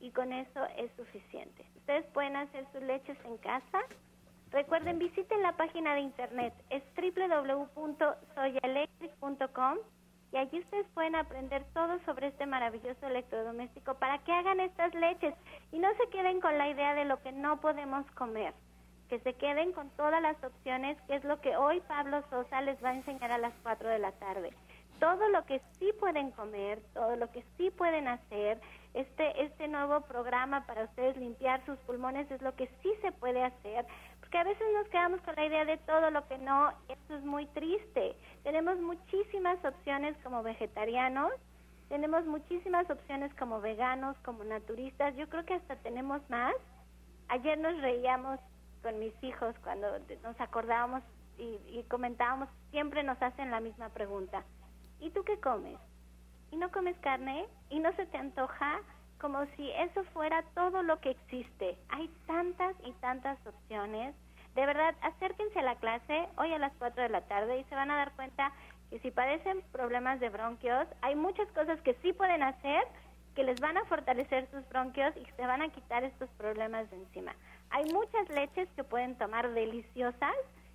[0.00, 1.64] y con eso es suficiente.
[1.76, 3.80] Ustedes pueden hacer sus leches en casa.
[4.50, 9.78] Recuerden, visiten la página de internet, es www.soyaelectric.com
[10.32, 15.34] y allí ustedes pueden aprender todo sobre este maravilloso electrodoméstico para que hagan estas leches
[15.72, 18.54] y no se queden con la idea de lo que no podemos comer,
[19.08, 22.82] que se queden con todas las opciones, que es lo que hoy Pablo Sosa les
[22.82, 24.52] va a enseñar a las 4 de la tarde.
[25.00, 28.60] Todo lo que sí pueden comer, todo lo que sí pueden hacer,
[28.94, 33.42] este, este nuevo programa para ustedes limpiar sus pulmones es lo que sí se puede
[33.42, 33.86] hacer
[34.30, 37.24] que a veces nos quedamos con la idea de todo lo que no, eso es
[37.24, 38.14] muy triste.
[38.44, 41.32] Tenemos muchísimas opciones como vegetarianos,
[41.88, 46.54] tenemos muchísimas opciones como veganos, como naturistas, yo creo que hasta tenemos más.
[47.28, 48.38] Ayer nos reíamos
[48.82, 51.02] con mis hijos cuando nos acordábamos
[51.38, 54.44] y comentábamos, siempre nos hacen la misma pregunta,
[55.00, 55.78] ¿y tú qué comes?
[56.50, 57.46] ¿Y no comes carne?
[57.68, 58.80] ¿Y no se te antoja?
[59.20, 61.76] como si eso fuera todo lo que existe.
[61.90, 64.14] Hay tantas y tantas opciones.
[64.54, 67.74] De verdad, acérquense a la clase hoy a las 4 de la tarde y se
[67.74, 68.52] van a dar cuenta
[68.88, 72.82] que si padecen problemas de bronquios, hay muchas cosas que sí pueden hacer
[73.36, 76.96] que les van a fortalecer sus bronquios y se van a quitar estos problemas de
[76.96, 77.32] encima.
[77.70, 80.34] Hay muchas leches que pueden tomar deliciosas,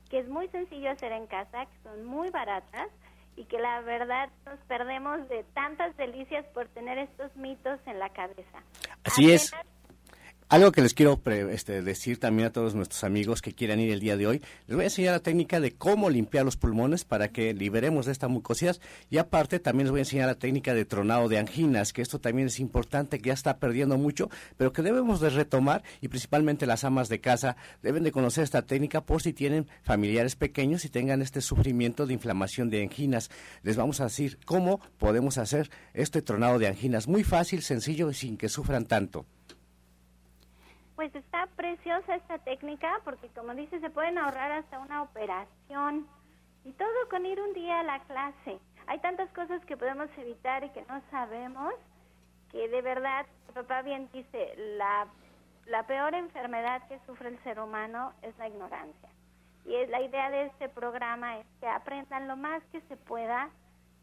[0.10, 2.88] que es muy sencillo hacer en casa, que son muy baratas
[3.36, 8.10] y que la verdad nos perdemos de tantas delicias por tener estos mitos en la
[8.10, 8.64] cabeza.
[9.04, 9.52] Así es.
[10.48, 14.00] Algo que les quiero este, decir también a todos nuestros amigos que quieran ir el
[14.00, 17.30] día de hoy, les voy a enseñar la técnica de cómo limpiar los pulmones para
[17.30, 18.78] que liberemos de esta mucosidad
[19.10, 22.20] y aparte también les voy a enseñar la técnica de tronado de anginas, que esto
[22.20, 26.68] también es importante, que ya está perdiendo mucho, pero que debemos de retomar y principalmente
[26.68, 30.90] las amas de casa deben de conocer esta técnica por si tienen familiares pequeños y
[30.90, 33.32] tengan este sufrimiento de inflamación de anginas.
[33.64, 38.14] Les vamos a decir cómo podemos hacer este tronado de anginas, muy fácil, sencillo y
[38.14, 39.26] sin que sufran tanto.
[40.96, 46.08] Pues está preciosa esta técnica porque como dice se pueden ahorrar hasta una operación
[46.64, 48.60] y todo con ir un día a la clase.
[48.88, 51.74] Hay tantas cosas que podemos evitar y que no sabemos
[52.52, 55.08] que de verdad, papá bien dice, la,
[55.66, 59.10] la peor enfermedad que sufre el ser humano es la ignorancia.
[59.66, 63.50] Y es, la idea de este programa es que aprendan lo más que se pueda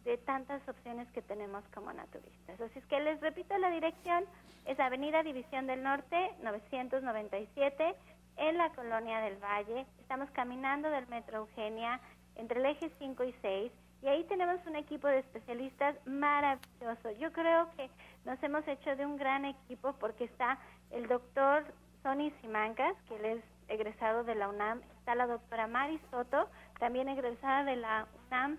[0.04, 2.60] de tantas opciones que tenemos como naturistas.
[2.60, 4.24] Así es que les repito la dirección,
[4.66, 7.94] es Avenida División del Norte, 997,
[8.36, 9.86] en la Colonia del Valle.
[10.00, 12.00] Estamos caminando del Metro Eugenia
[12.36, 17.10] entre el eje 5 y 6 y ahí tenemos un equipo de especialistas maravilloso.
[17.20, 17.88] Yo creo que
[18.24, 20.58] nos hemos hecho de un gran equipo porque está
[20.90, 21.64] el doctor
[22.02, 26.48] Sonny Simancas, que él es egresado de la UNAM, está la doctora Mari Soto,
[26.80, 28.58] también egresada de la UNAM,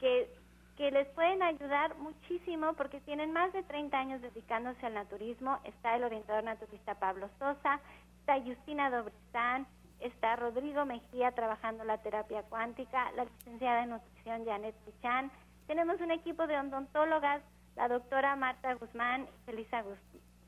[0.00, 0.28] que,
[0.76, 5.58] que les pueden ayudar muchísimo porque tienen más de 30 años dedicándose al naturismo.
[5.64, 7.80] Está el orientador naturista Pablo Sosa,
[8.20, 9.66] está Justina Dobristán,
[10.00, 15.30] está Rodrigo Mejía trabajando la terapia cuántica, la licenciada en nutrición Janet Pichan.
[15.66, 17.42] Tenemos un equipo de odontólogas,
[17.76, 19.82] la doctora Marta Guzmán, Felisa,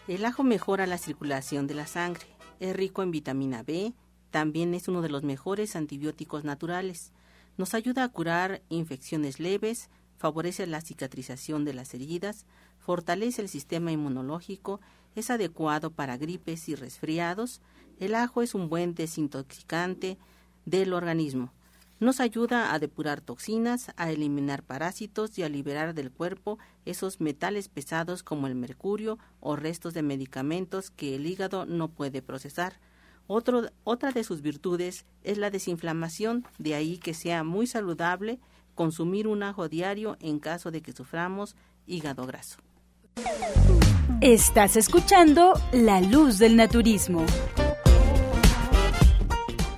[0.08, 2.26] El ajo mejora la circulación de la sangre,
[2.58, 3.94] es rico en vitamina B,
[4.30, 7.12] también es uno de los mejores antibióticos naturales.
[7.56, 12.46] Nos ayuda a curar infecciones leves, favorece la cicatrización de las heridas,
[12.78, 14.80] fortalece el sistema inmunológico,
[15.14, 17.60] es adecuado para gripes y resfriados.
[17.98, 20.18] El ajo es un buen desintoxicante
[20.64, 21.52] del organismo.
[22.00, 27.68] Nos ayuda a depurar toxinas, a eliminar parásitos y a liberar del cuerpo esos metales
[27.68, 32.80] pesados como el mercurio o restos de medicamentos que el hígado no puede procesar.
[33.26, 38.40] otra de sus virtudes es la desinflamación, de ahí que sea muy saludable
[38.74, 41.54] consumir un ajo diario en caso de que suframos
[41.86, 42.56] hígado graso.
[44.22, 47.26] Estás escuchando La Luz del Naturismo.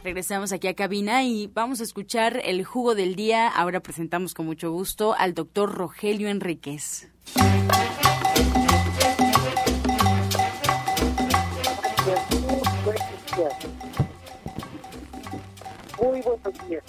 [0.05, 3.47] Regresamos aquí a cabina y vamos a escuchar el jugo del día.
[3.49, 7.09] Ahora presentamos con mucho gusto al doctor Rogelio Enríquez.
[16.01, 16.85] Muy buenos días.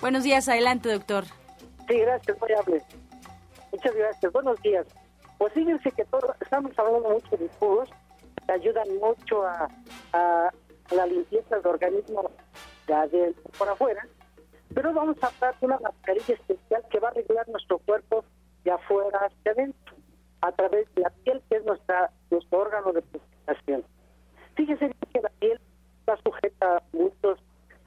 [0.00, 1.24] Buenos días, adelante, doctor.
[1.86, 2.82] Sí, gracias, muy amable.
[3.70, 4.32] Muchas gracias.
[4.32, 4.86] Buenos días.
[5.36, 6.02] Pues fíjense que
[6.40, 7.90] estamos hablando mucho de jugos,
[8.46, 9.68] que ayudan mucho a,
[10.90, 12.30] la limpieza del organismo
[12.86, 14.06] de por afuera,
[14.74, 18.24] pero vamos a hablar una mascarilla especial que va a regular nuestro cuerpo
[18.64, 19.94] de afuera hacia adentro,
[20.40, 23.84] a través de la piel, que es nuestra, nuestro órgano de purificación.
[24.56, 25.60] Fíjese que la piel
[26.00, 27.38] está sujeta a muchos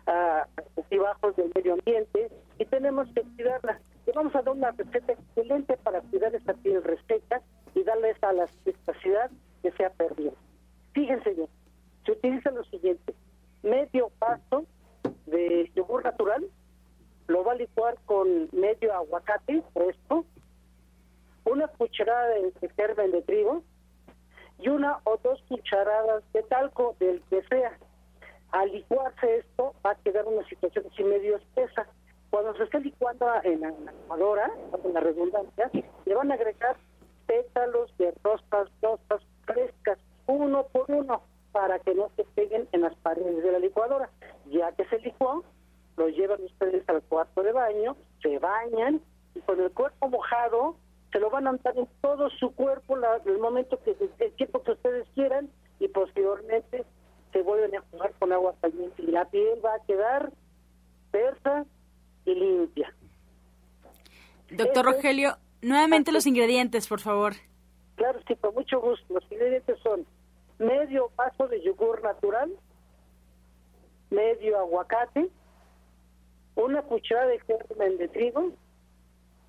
[0.07, 3.79] uh, del medio ambiente y tenemos que cuidarla.
[4.05, 7.41] Y vamos a dar una receta excelente para cuidar esa piel reseca
[7.75, 9.29] y darle esa elasticidad
[9.61, 10.33] que se ha perdido.
[10.93, 11.49] Fíjense bien,
[12.07, 13.13] se utiliza lo siguiente,
[13.63, 14.65] medio vaso
[15.25, 16.47] de yogur natural,
[17.27, 20.25] lo va a licuar con medio aguacate fresco,
[21.43, 23.61] una cucharada de germen de trigo
[24.59, 27.77] y una o dos cucharadas de talco del que sea.
[28.51, 31.87] Al licuarse esto va a quedar una situación así medio espesa.
[32.29, 34.49] Cuando se esté licuando en la licuadora,
[34.83, 35.69] en la redundancia,
[36.05, 36.77] le van a agregar
[37.25, 41.21] pétalos de rosas, rosas frescas, uno por uno
[41.57, 44.11] para que no se peguen en las paredes de la licuadora.
[44.45, 45.43] Ya que se licuó,
[45.97, 49.01] lo llevan ustedes al cuarto de baño, se bañan
[49.33, 50.75] y con el cuerpo mojado
[51.11, 54.61] se lo van a untar en todo su cuerpo la, el momento que el tiempo
[54.61, 55.49] que ustedes quieran
[55.79, 56.85] y posteriormente
[57.33, 60.31] se vuelven a jugar con agua caliente y la piel va a quedar
[61.09, 61.65] tersa
[62.25, 62.93] y limpia.
[64.51, 67.33] Doctor Rogelio, nuevamente los ingredientes, por favor.
[67.95, 69.11] Claro, sí, con mucho gusto.
[69.11, 70.05] Los ingredientes son
[70.59, 72.51] medio vaso de yogur natural,
[74.09, 75.29] medio aguacate,
[76.55, 78.51] una cucharada de germen de trigo,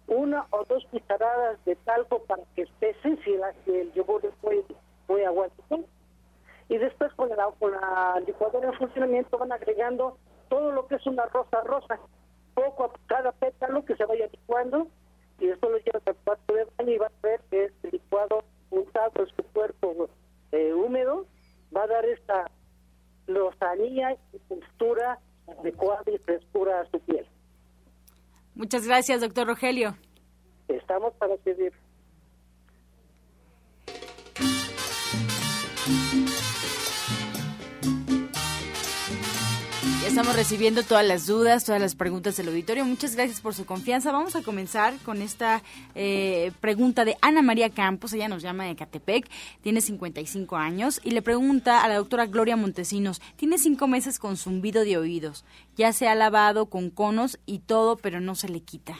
[0.07, 4.65] una o dos cucharadas de talco para que espese si, el yogur es muy,
[5.09, 5.85] muy aguacate.
[6.69, 11.07] Y después con la, con la licuadora en funcionamiento van agregando todo lo que es
[11.07, 11.99] una rosa rosa,
[12.55, 14.89] poco a cada pétalo que se vaya licuando
[15.39, 18.43] y después lo lleva al cuarto de baño y va a ver que es licuado
[18.71, 20.09] untado en su cuerpo
[20.53, 21.27] eh, húmedo
[21.75, 22.51] va a dar esta
[23.27, 27.27] lozanía y textura adecuada y frescura a su piel.
[28.55, 29.97] Muchas gracias, doctor Rogelio.
[30.69, 31.73] Estamos para servir.
[40.09, 42.87] Estamos recibiendo todas las dudas, todas las preguntas del auditorio.
[42.87, 44.11] Muchas gracias por su confianza.
[44.11, 45.63] Vamos a comenzar con esta
[45.95, 48.15] eh, pregunta de Ana María Campos.
[48.15, 49.29] Ella nos llama de Catepec,
[49.61, 54.39] tiene 55 años y le pregunta a la doctora Gloria Montesinos, tiene cinco meses con
[54.39, 55.45] zumbido de oídos.
[55.77, 58.97] Ya se ha lavado con conos y todo, pero no se le quita.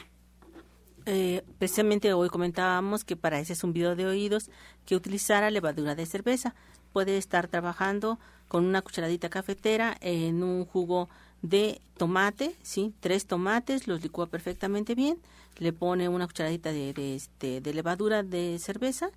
[1.07, 4.51] Eh, precisamente hoy comentábamos que para ese zumbido de oídos
[4.85, 6.53] que utilizara levadura de cerveza
[6.93, 11.07] puede estar trabajando con una cucharadita cafetera en un jugo
[11.41, 15.17] de tomate, sí, tres tomates, los licúa perfectamente bien,
[15.57, 19.11] le pone una cucharadita de, de, este, de levadura de cerveza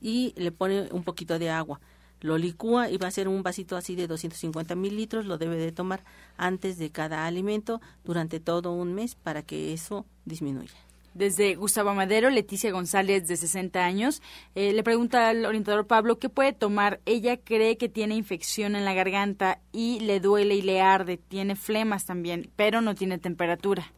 [0.00, 1.80] y le pone un poquito de agua.
[2.20, 5.72] Lo licúa y va a ser un vasito así de 250 mililitros, lo debe de
[5.72, 6.02] tomar
[6.36, 10.85] antes de cada alimento durante todo un mes para que eso disminuya.
[11.16, 14.20] Desde Gustavo Madero, Leticia González, de 60 años,
[14.54, 17.00] eh, le pregunta al orientador Pablo qué puede tomar.
[17.06, 21.56] Ella cree que tiene infección en la garganta y le duele y le arde, tiene
[21.56, 23.94] flemas también, pero no tiene temperatura.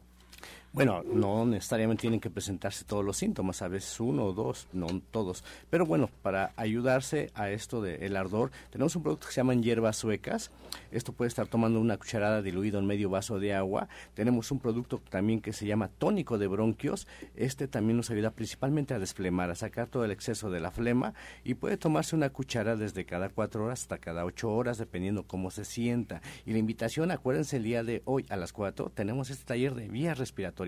[0.71, 4.87] Bueno, no necesariamente tienen que presentarse todos los síntomas, a veces uno o dos, no
[5.09, 5.43] todos.
[5.71, 9.97] Pero bueno, para ayudarse a esto del ardor, tenemos un producto que se llaman hierbas
[9.97, 10.51] suecas.
[10.91, 13.87] Esto puede estar tomando una cucharada diluido en medio vaso de agua.
[14.13, 17.07] Tenemos un producto también que se llama tónico de bronquios.
[17.35, 21.15] Este también nos ayuda principalmente a desflemar, a sacar todo el exceso de la flema
[21.43, 25.49] y puede tomarse una cuchara desde cada cuatro horas hasta cada ocho horas, dependiendo cómo
[25.49, 26.21] se sienta.
[26.45, 29.87] Y la invitación, acuérdense, el día de hoy a las cuatro tenemos este taller de
[29.87, 30.58] vías respiratorias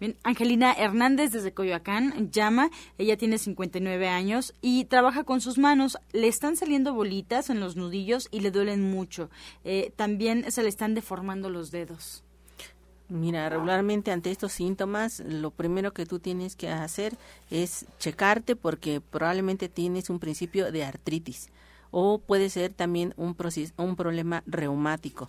[0.00, 5.98] Bien, Angelina Hernández desde Coyoacán llama, ella tiene 59 años y trabaja con sus manos.
[6.12, 9.28] Le están saliendo bolitas en los nudillos y le duelen mucho.
[9.62, 12.24] Eh, también se le están deformando los dedos.
[13.10, 17.18] Mira, regularmente ante estos síntomas, lo primero que tú tienes que hacer
[17.50, 21.50] es checarte porque probablemente tienes un principio de artritis
[21.90, 23.36] o puede ser también un,
[23.76, 25.26] un problema reumático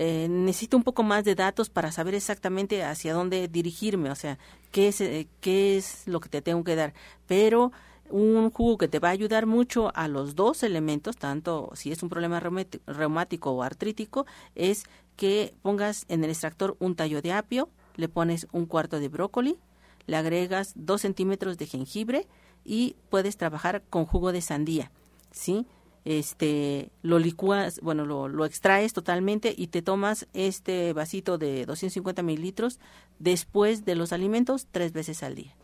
[0.00, 4.38] eh, necesito un poco más de datos para saber exactamente hacia dónde dirigirme, o sea,
[4.70, 6.94] qué es, eh, qué es lo que te tengo que dar.
[7.26, 7.72] Pero
[8.08, 12.00] un jugo que te va a ayudar mucho a los dos elementos, tanto si es
[12.04, 12.40] un problema
[12.86, 14.24] reumático o artrítico,
[14.54, 14.84] es
[15.16, 19.58] que pongas en el extractor un tallo de apio, le pones un cuarto de brócoli,
[20.06, 22.28] le agregas dos centímetros de jengibre
[22.64, 24.92] y puedes trabajar con jugo de sandía,
[25.32, 25.66] ¿sí?
[26.04, 32.22] Este lo licúas, bueno, lo, lo, extraes totalmente y te tomas este vasito de 250
[32.22, 32.78] mililitros
[33.18, 35.54] después de los alimentos tres veces al día.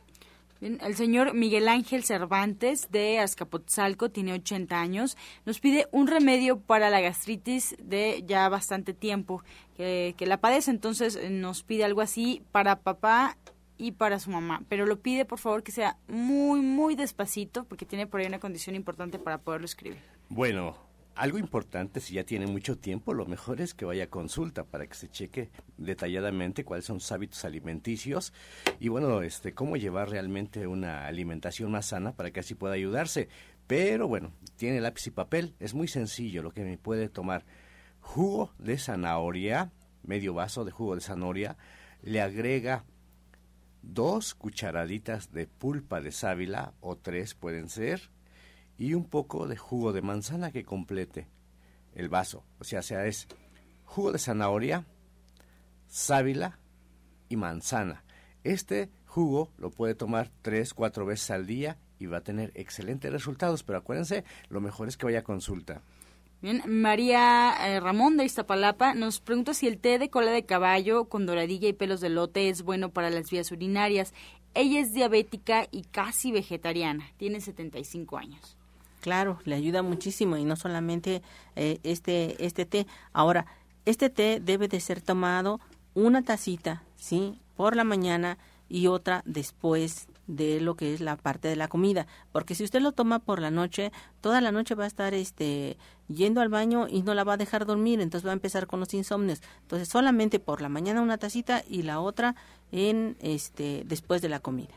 [0.60, 5.16] el señor Miguel Ángel Cervantes de Azcapotzalco tiene 80 años.
[5.44, 9.42] Nos pide un remedio para la gastritis de ya bastante tiempo
[9.76, 10.70] que, que la padece.
[10.70, 13.36] Entonces nos pide algo así para papá
[13.76, 14.62] y para su mamá.
[14.68, 18.40] Pero lo pide por favor que sea muy, muy despacito porque tiene por ahí una
[18.40, 20.13] condición importante para poderlo escribir.
[20.28, 20.76] Bueno,
[21.14, 24.86] algo importante, si ya tiene mucho tiempo, lo mejor es que vaya a consulta para
[24.86, 28.32] que se cheque detalladamente cuáles son sus hábitos alimenticios
[28.80, 33.28] y bueno, este, cómo llevar realmente una alimentación más sana para que así pueda ayudarse.
[33.66, 37.44] Pero bueno, tiene lápiz y papel, es muy sencillo lo que me puede tomar.
[38.00, 39.70] Jugo de zanahoria,
[40.02, 41.56] medio vaso de jugo de zanahoria,
[42.02, 42.84] le agrega
[43.82, 48.10] dos cucharaditas de pulpa de sábila o tres pueden ser
[48.78, 51.28] y un poco de jugo de manzana que complete
[51.94, 52.44] el vaso.
[52.58, 53.28] O sea, sea es
[53.84, 54.84] jugo de zanahoria,
[55.88, 56.58] sábila
[57.28, 58.04] y manzana.
[58.42, 63.12] Este jugo lo puede tomar tres, cuatro veces al día y va a tener excelentes
[63.12, 63.62] resultados.
[63.62, 65.82] Pero acuérdense, lo mejor es que vaya a consulta.
[66.42, 71.06] Bien, María eh, Ramón de Iztapalapa nos pregunta si el té de cola de caballo
[71.06, 74.12] con doradilla y pelos de lote es bueno para las vías urinarias.
[74.52, 78.58] Ella es diabética y casi vegetariana, tiene 75 años.
[79.04, 81.20] Claro, le ayuda muchísimo y no solamente
[81.56, 82.86] eh, este, este té.
[83.12, 83.44] Ahora,
[83.84, 85.60] este té debe de ser tomado
[85.92, 87.38] una tacita, ¿sí?
[87.54, 92.06] Por la mañana y otra después de lo que es la parte de la comida,
[92.32, 93.92] porque si usted lo toma por la noche,
[94.22, 95.76] toda la noche va a estar este
[96.08, 98.80] yendo al baño y no la va a dejar dormir, entonces va a empezar con
[98.80, 99.42] los insomnios.
[99.60, 102.36] Entonces, solamente por la mañana una tacita y la otra
[102.72, 104.72] en este después de la comida.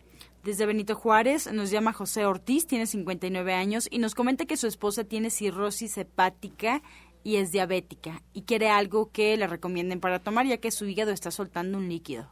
[0.47, 4.65] Desde Benito Juárez nos llama José Ortiz, tiene 59 años y nos comenta que su
[4.65, 6.81] esposa tiene cirrosis hepática
[7.21, 11.11] y es diabética y quiere algo que le recomienden para tomar ya que su hígado
[11.11, 12.29] está soltando un líquido.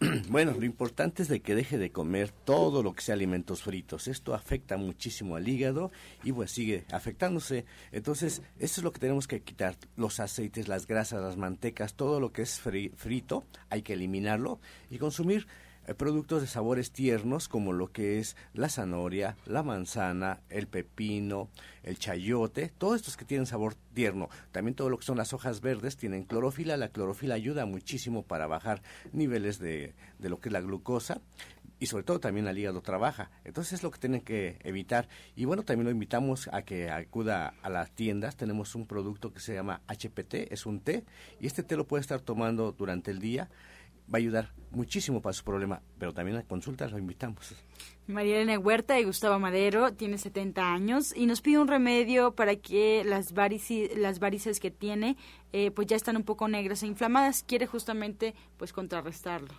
[0.30, 4.08] Bueno, lo importante es de que deje de comer todo lo que sea alimentos fritos.
[4.08, 5.90] Esto afecta muchísimo al hígado
[6.24, 7.66] y pues sigue afectándose.
[7.92, 9.76] Entonces, esto es lo que tenemos que quitar.
[9.96, 14.96] Los aceites, las grasas, las mantecas, todo lo que es frito, hay que eliminarlo y
[14.96, 15.46] consumir
[15.94, 21.48] productos de sabores tiernos como lo que es la zanahoria, la manzana, el pepino,
[21.82, 24.28] el chayote, todos estos que tienen sabor tierno.
[24.52, 26.76] También todo lo que son las hojas verdes tienen clorofila.
[26.76, 28.82] La clorofila ayuda muchísimo para bajar
[29.12, 31.20] niveles de, de lo que es la glucosa
[31.80, 33.30] y sobre todo también al hígado trabaja.
[33.44, 35.08] Entonces es lo que tienen que evitar.
[35.36, 38.36] Y bueno, también lo invitamos a que acuda a las tiendas.
[38.36, 41.04] Tenemos un producto que se llama HPT, es un té,
[41.40, 43.48] y este té lo puede estar tomando durante el día
[44.12, 47.54] va a ayudar muchísimo para su problema, pero también a consultas lo invitamos.
[48.06, 52.56] María Elena Huerta y Gustavo Madero tiene 70 años y nos pide un remedio para
[52.56, 55.16] que las, varices, las varices que tiene
[55.52, 57.42] eh, pues ya están un poco negras e inflamadas.
[57.42, 59.52] Quiere justamente pues contrarrestarlo.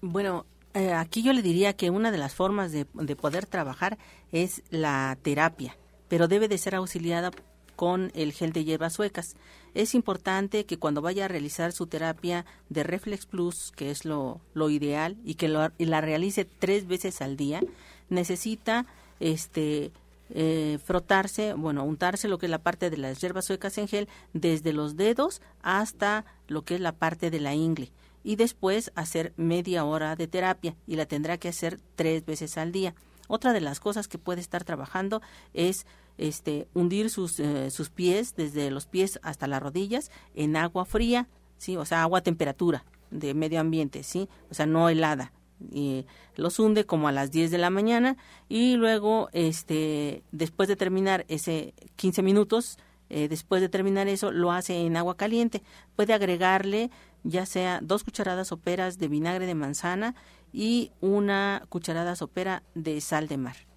[0.00, 3.98] Bueno, eh, aquí yo le diría que una de las formas de, de poder trabajar
[4.32, 5.76] es la terapia,
[6.08, 7.30] pero debe de ser auxiliada
[7.78, 9.36] con el gel de hierbas suecas.
[9.72, 14.40] Es importante que cuando vaya a realizar su terapia de Reflex Plus, que es lo,
[14.52, 17.60] lo ideal, y que la realice tres veces al día,
[18.08, 18.84] necesita
[19.20, 19.92] este
[20.30, 24.08] eh, frotarse, bueno, untarse lo que es la parte de las hierbas suecas en gel
[24.32, 27.92] desde los dedos hasta lo que es la parte de la ingle
[28.24, 32.72] y después hacer media hora de terapia y la tendrá que hacer tres veces al
[32.72, 32.96] día.
[33.28, 35.22] Otra de las cosas que puede estar trabajando
[35.54, 35.86] es
[36.18, 41.28] este, hundir sus, eh, sus pies desde los pies hasta las rodillas en agua fría,
[41.56, 45.32] sí, o sea, agua a temperatura de medio ambiente, sí, o sea, no helada.
[45.72, 46.06] Y
[46.36, 48.16] los hunde como a las 10 de la mañana
[48.48, 52.78] y luego, este, después de terminar ese 15 minutos,
[53.10, 55.62] eh, después de terminar eso, lo hace en agua caliente.
[55.96, 56.90] Puede agregarle
[57.24, 60.14] ya sea dos cucharadas soperas de vinagre de manzana
[60.52, 63.67] y una cucharada sopera de sal de mar.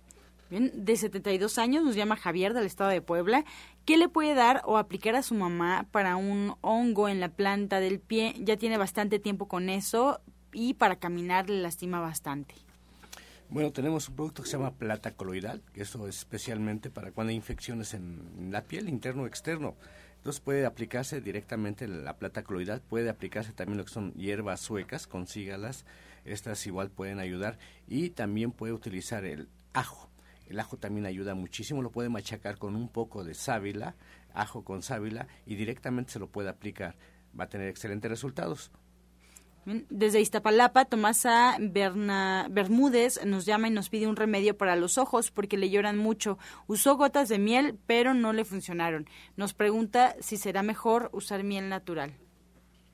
[0.52, 3.46] Bien, de 72 años, nos llama Javier del estado de Puebla.
[3.86, 7.80] ¿Qué le puede dar o aplicar a su mamá para un hongo en la planta
[7.80, 8.36] del pie?
[8.38, 10.20] Ya tiene bastante tiempo con eso
[10.52, 12.54] y para caminar le lastima bastante.
[13.50, 17.30] Bueno, tenemos un producto que se llama plata coloidal, que eso es especialmente para cuando
[17.30, 19.76] hay infecciones en la piel, interno o externo.
[20.18, 25.08] Entonces puede aplicarse directamente la plata coloidal, puede aplicarse también lo que son hierbas suecas,
[25.08, 25.86] consígalas,
[26.26, 30.11] estas igual pueden ayudar y también puede utilizar el ajo.
[30.52, 33.96] El ajo también ayuda muchísimo, lo puede machacar con un poco de sábila,
[34.34, 36.98] ajo con sábila y directamente se lo puede aplicar.
[37.40, 38.70] Va a tener excelentes resultados.
[39.64, 45.32] Desde Iztapalapa, Tomasa Berna, Bermúdez nos llama y nos pide un remedio para los ojos
[45.32, 46.38] porque le lloran mucho.
[46.68, 49.08] Usó gotas de miel, pero no le funcionaron.
[49.38, 52.12] Nos pregunta si será mejor usar miel natural.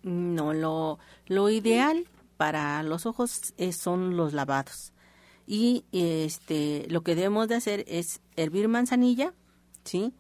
[0.04, 4.94] No, lo, lo ideal para los ojos son los lavados
[5.48, 9.34] y este lo que debemos de hacer es hervir manzanilla,
[9.86, 10.14] ¿sí?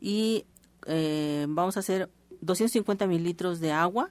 [0.00, 0.46] Y
[0.86, 2.10] eh, vamos a hacer
[2.40, 4.10] 250 mililitros de agua,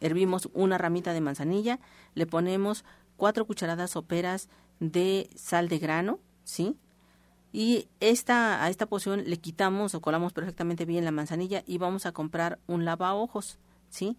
[0.00, 1.78] hervimos una ramita de manzanilla,
[2.14, 2.84] le ponemos
[3.16, 4.48] cuatro cucharadas soperas
[4.80, 6.76] de sal de grano, ¿sí?
[7.52, 12.04] Y esta, a esta poción le quitamos o colamos perfectamente bien la manzanilla y vamos
[12.06, 13.58] a comprar un lavaojos,
[13.88, 14.16] ¿sí?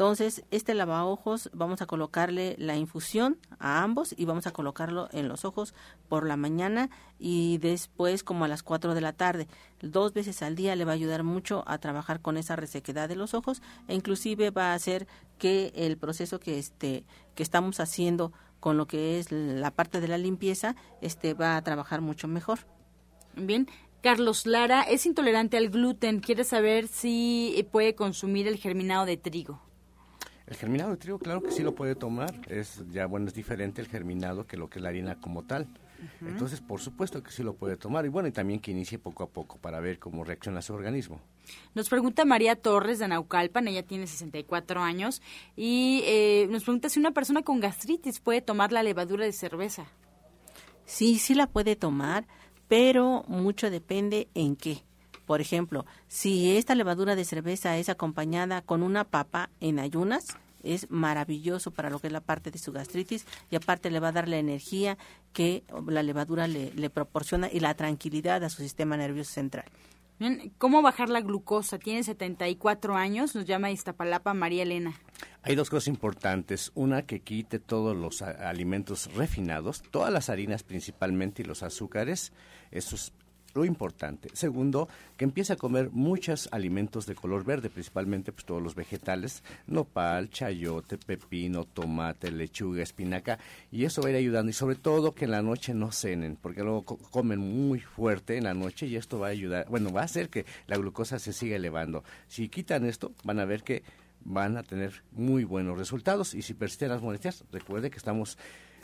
[0.00, 5.28] Entonces, este lavaojos vamos a colocarle la infusión a ambos y vamos a colocarlo en
[5.28, 5.74] los ojos
[6.08, 6.88] por la mañana
[7.18, 9.46] y después como a las 4 de la tarde.
[9.82, 13.16] Dos veces al día le va a ayudar mucho a trabajar con esa resequedad de
[13.16, 18.32] los ojos e inclusive va a hacer que el proceso que este que estamos haciendo
[18.58, 22.60] con lo que es la parte de la limpieza este va a trabajar mucho mejor.
[23.36, 23.68] Bien,
[24.00, 26.20] Carlos Lara es intolerante al gluten.
[26.20, 29.60] Quiere saber si puede consumir el germinado de trigo.
[30.50, 32.34] El germinado de trigo, claro que sí lo puede tomar.
[32.48, 35.68] Es ya bueno, es diferente el germinado que lo que es la harina como tal.
[36.22, 38.04] Entonces, por supuesto que sí lo puede tomar.
[38.04, 41.20] Y bueno, y también que inicie poco a poco para ver cómo reacciona su organismo.
[41.74, 45.22] Nos pregunta María Torres de Naucalpan, ella tiene 64 años,
[45.56, 49.86] y eh, nos pregunta si una persona con gastritis puede tomar la levadura de cerveza.
[50.84, 52.26] Sí, sí la puede tomar,
[52.66, 54.82] pero mucho depende en qué.
[55.30, 60.90] Por ejemplo, si esta levadura de cerveza es acompañada con una papa en ayunas, es
[60.90, 64.12] maravilloso para lo que es la parte de su gastritis y aparte le va a
[64.12, 64.98] dar la energía
[65.32, 69.66] que la levadura le, le proporciona y la tranquilidad a su sistema nervioso central.
[70.18, 71.78] Bien, ¿cómo bajar la glucosa?
[71.78, 75.00] Tiene 74 años, nos llama Iztapalapa María Elena.
[75.42, 76.72] Hay dos cosas importantes.
[76.74, 82.32] Una, que quite todos los alimentos refinados, todas las harinas principalmente y los azúcares.
[82.72, 83.12] Eso es
[83.54, 84.30] lo importante.
[84.32, 89.42] Segundo, que empiece a comer muchos alimentos de color verde, principalmente pues, todos los vegetales,
[89.66, 93.38] nopal, chayote, pepino, tomate, lechuga, espinaca,
[93.70, 94.50] y eso va a ir ayudando.
[94.50, 98.44] Y sobre todo que en la noche no cenen, porque luego comen muy fuerte en
[98.44, 101.32] la noche y esto va a ayudar, bueno, va a hacer que la glucosa se
[101.32, 102.04] siga elevando.
[102.28, 103.82] Si quitan esto, van a ver que
[104.24, 108.38] van a tener muy buenos resultados y si persisten las molestias, recuerde que estamos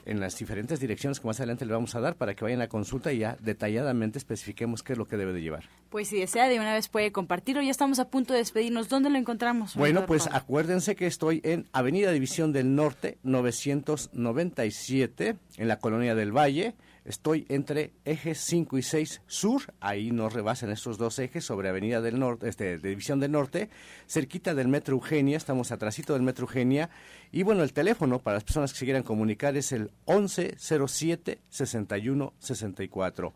[0.06, 2.68] en las diferentes direcciones que más adelante le vamos a dar para que vayan a
[2.68, 5.64] consulta y ya detalladamente especifiquemos qué es lo que debe de llevar.
[5.90, 7.62] Pues si desea, de una vez puede compartirlo.
[7.62, 8.88] Ya estamos a punto de despedirnos.
[8.88, 9.74] ¿Dónde lo encontramos?
[9.74, 16.32] Bueno, pues acuérdense que estoy en Avenida División del Norte, 997, en la Colonia del
[16.32, 16.74] Valle
[17.06, 22.00] Estoy entre ejes 5 y 6 sur, ahí nos rebasan estos dos ejes sobre Avenida
[22.00, 23.70] del Norte, este, División del Norte,
[24.08, 26.90] cerquita del Metro Eugenia, estamos atrásito del Metro Eugenia.
[27.30, 33.34] Y bueno, el teléfono para las personas que se quieran comunicar es el 1107 6164.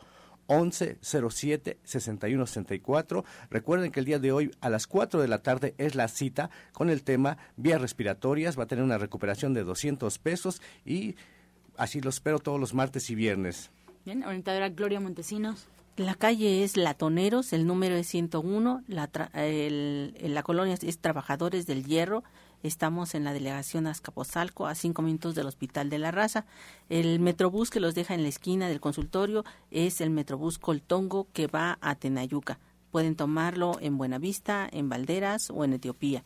[0.49, 3.25] 1107 6164.
[3.51, 6.51] Recuerden que el día de hoy a las 4 de la tarde es la cita
[6.73, 8.59] con el tema vías respiratorias.
[8.59, 11.15] Va a tener una recuperación de 200 pesos y
[11.81, 13.71] así lo espero todos los martes y viernes.
[14.05, 15.67] Bien, orientadora Gloria Montesinos.
[15.97, 22.23] La calle es Latoneros, el número es 101, la, la colonia es Trabajadores del Hierro,
[22.63, 26.47] estamos en la delegación Azcapotzalco, a cinco minutos del Hospital de la Raza.
[26.89, 31.49] El metrobús que los deja en la esquina del consultorio es el metrobús Coltongo que
[31.49, 32.59] va a Tenayuca.
[32.91, 36.25] Pueden tomarlo en Buenavista, en Valderas o en Etiopía.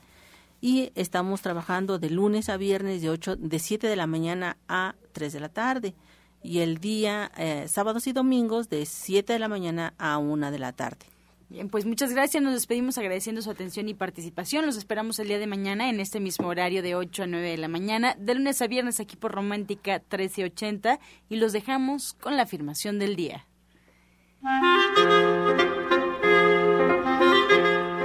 [0.66, 4.94] Y estamos trabajando de lunes a viernes de, 8, de 7 de la mañana a
[5.12, 5.94] 3 de la tarde
[6.42, 10.58] y el día eh, sábados y domingos de 7 de la mañana a 1 de
[10.58, 11.04] la tarde.
[11.50, 12.42] Bien, pues muchas gracias.
[12.42, 14.64] Nos despedimos agradeciendo su atención y participación.
[14.64, 17.58] Los esperamos el día de mañana en este mismo horario de 8 a 9 de
[17.58, 20.98] la mañana, de lunes a viernes aquí por Romántica 1380
[21.28, 23.44] y los dejamos con la afirmación del día.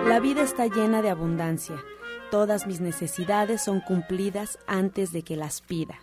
[0.09, 1.81] La vida está llena de abundancia.
[2.31, 5.95] Todas mis necesidades son cumplidas antes de que las pida.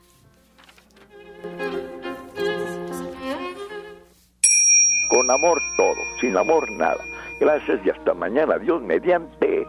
[5.08, 7.04] Con amor todo, sin amor nada.
[7.38, 8.58] Gracias y hasta mañana.
[8.58, 9.68] Dios mediante.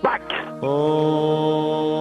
[0.00, 0.22] ¡Pax!
[0.62, 1.96] Oh.